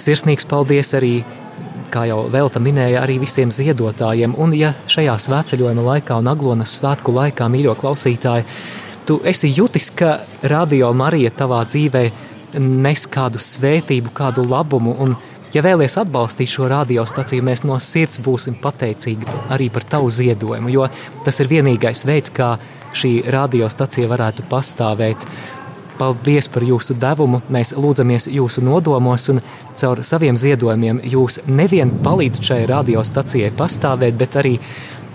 Sirsnīgs 0.00 0.48
paldies 0.48 0.94
arī, 0.96 1.12
kā 1.92 2.06
jau 2.08 2.22
Velta 2.32 2.62
minēja, 2.62 3.02
arī 3.04 3.18
visiem 3.20 3.52
ziedotājiem. 3.52 4.34
Un 4.38 4.54
ja 4.56 4.72
šajā 4.90 5.18
svētceļojuma 5.26 5.84
laikā 5.90 6.16
un 6.22 6.30
Aglonas 6.30 6.78
svētku 6.78 7.12
laikā, 7.16 7.48
mīļo 7.52 7.76
klausītāji, 7.80 8.46
tu 9.06 9.20
esi 9.24 9.52
jutis, 9.56 9.90
ka 9.90 10.20
Radio 10.42 10.92
Marija 10.96 11.32
tavā 11.42 11.64
dzīvē 11.68 12.04
nes 12.58 13.06
kādu 13.06 13.38
svētību, 13.42 14.10
kādu 14.14 14.44
labumu, 14.48 14.94
un 14.98 15.14
ja 15.54 15.62
vēlies 15.64 15.96
atbalstīt 16.00 16.50
šo 16.50 16.68
radiostaciju, 16.70 17.44
mēs 17.46 17.64
no 17.66 17.78
sirds 17.82 18.20
būsim 18.22 18.56
pateicīgi 18.62 19.28
arī 19.50 19.70
par 19.72 19.86
tavu 19.96 20.10
ziedojumu, 20.10 20.70
jo 20.72 20.88
tas 21.24 21.40
ir 21.42 21.50
vienīgais 21.50 22.04
veids, 22.06 22.32
kā 22.34 22.54
šī 22.96 23.20
radiostacija 23.30 24.10
varētu 24.10 24.46
pastāvēt. 24.50 25.26
Paldies 26.00 26.48
par 26.48 26.64
jūsu 26.64 26.94
devumu. 26.96 27.42
Mēs 27.52 27.74
lūdzamies 27.76 28.30
jūsu 28.32 28.62
nodomos, 28.64 29.26
un 29.28 29.42
caur 29.76 30.00
saviem 30.06 30.38
ziedojumiem 30.40 31.02
jūs 31.12 31.42
nevien 31.44 31.92
palīdzat 32.04 32.46
šai 32.48 32.60
radiostacijai 32.70 33.50
pastāvēt, 33.58 34.16
bet 34.16 34.38
arī 34.40 34.54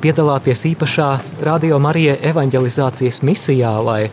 piedalāties 0.03 0.67
īpašā 0.69 1.09
radio 1.47 1.79
Marija 1.81 2.13
evanģelizācijas 2.29 3.23
misijā, 3.25 3.73
lai 3.81 4.11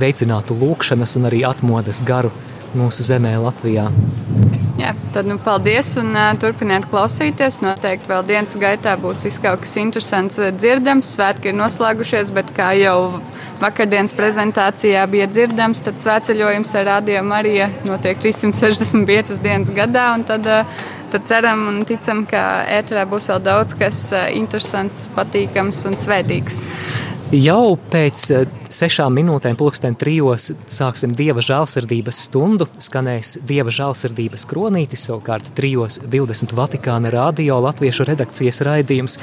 veicinātu 0.00 0.58
lūkšanas 0.60 1.16
un 1.16 1.30
arī 1.30 1.40
atmodas 1.48 2.02
garu 2.04 2.34
mūsu 2.76 3.06
zemē, 3.06 3.36
Latvijā. 3.42 3.88
Jā, 4.80 4.94
tad 5.12 5.26
nu, 5.28 5.34
paldies 5.42 5.90
un 6.00 6.14
uh, 6.14 6.30
turpiniet 6.40 6.86
klausīties. 6.88 7.58
Noteikti 7.60 8.08
vēl 8.08 8.22
dienas 8.28 8.56
gaitā 8.56 8.94
būs 9.00 9.26
viss 9.26 9.42
kaut 9.42 9.60
kas 9.64 9.74
interesants 9.80 10.40
dzirdams. 10.56 11.10
Svētki 11.16 11.50
ir 11.50 11.58
noslēgušies, 11.58 12.30
bet 12.32 12.52
kā 12.56 12.70
jau 12.78 13.20
vakardienas 13.60 14.16
prezentācijā 14.16 15.02
bija 15.12 15.26
dzirdams, 15.28 15.84
tad 15.84 16.00
svētceļojums 16.00 16.72
ar 16.80 16.88
Radio 16.94 17.20
Mariju 17.28 17.68
notiek 17.90 18.22
365 18.24 19.42
dienas 19.44 19.74
gadā. 19.76 20.06
Tad, 20.30 20.48
uh, 20.48 20.88
tad 21.12 21.28
ceram 21.28 21.66
un 21.74 21.84
ticam, 21.84 22.24
ka 22.30 22.64
ēterā 22.80 23.04
būs 23.10 23.28
vēl 23.34 23.44
daudz 23.50 23.76
kas 23.76 24.04
interesants, 24.32 25.10
patīkams 25.18 25.84
un 25.90 26.00
svētīgs. 26.00 26.62
Jau 27.30 27.76
pēc 27.92 28.22
eh, 28.34 28.48
sešām 28.74 29.14
minūtēm, 29.14 29.54
pulksten 29.54 29.94
trijos, 29.94 30.48
sāksim 30.66 31.12
Dieva 31.14 31.38
žēlsirdības 31.46 32.24
stundu. 32.26 32.66
Skanēs 32.82 33.36
Dieva 33.46 33.70
žēlsirdības 33.70 34.48
kronītis, 34.50 35.04
savukārt 35.06 35.52
trijos 35.54 36.00
20 36.02 36.50
Vatikāna 36.58 37.12
radio 37.14 37.60
latviešu 37.62 38.08
redakcijas 38.08 38.58
raidījums, 38.66 39.20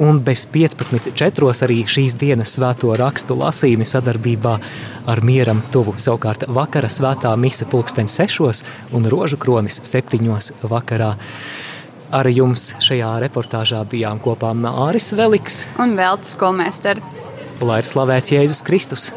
un 0.00 0.22
bez 0.24 0.46
15.4. 0.48 1.52
arī 1.68 1.78
šīs 1.84 2.16
dienas 2.16 2.56
svēto 2.56 2.96
rakstu 2.96 3.36
lasījumi 3.36 3.84
sadarbībā 3.92 4.56
ar 5.12 5.20
mieram 5.20 5.60
tuvu. 5.68 5.98
Savukārt 6.00 6.48
vakara 6.48 6.88
svētā 6.88 7.36
mise 7.36 7.68
pulksten 7.68 8.08
sešos 8.08 8.64
un 8.96 9.04
rožu 9.12 9.36
kronis 9.36 9.82
septiņos 9.84 10.54
vakarā. 10.64 11.12
Ar 12.10 12.26
jums 12.32 12.70
šajā 12.80 13.18
reportāžā 13.28 13.84
bijām 13.84 14.18
kopā 14.24 14.56
Māris 14.56 15.12
Veliks 15.12 15.66
un 15.76 15.98
Veltes 16.00 16.40
Kolmēsters 16.40 17.19
lai 17.66 17.80
ir 17.82 17.88
slavēts 17.88 18.32
Jēzus 18.34 18.62
Kristus. 18.66 19.08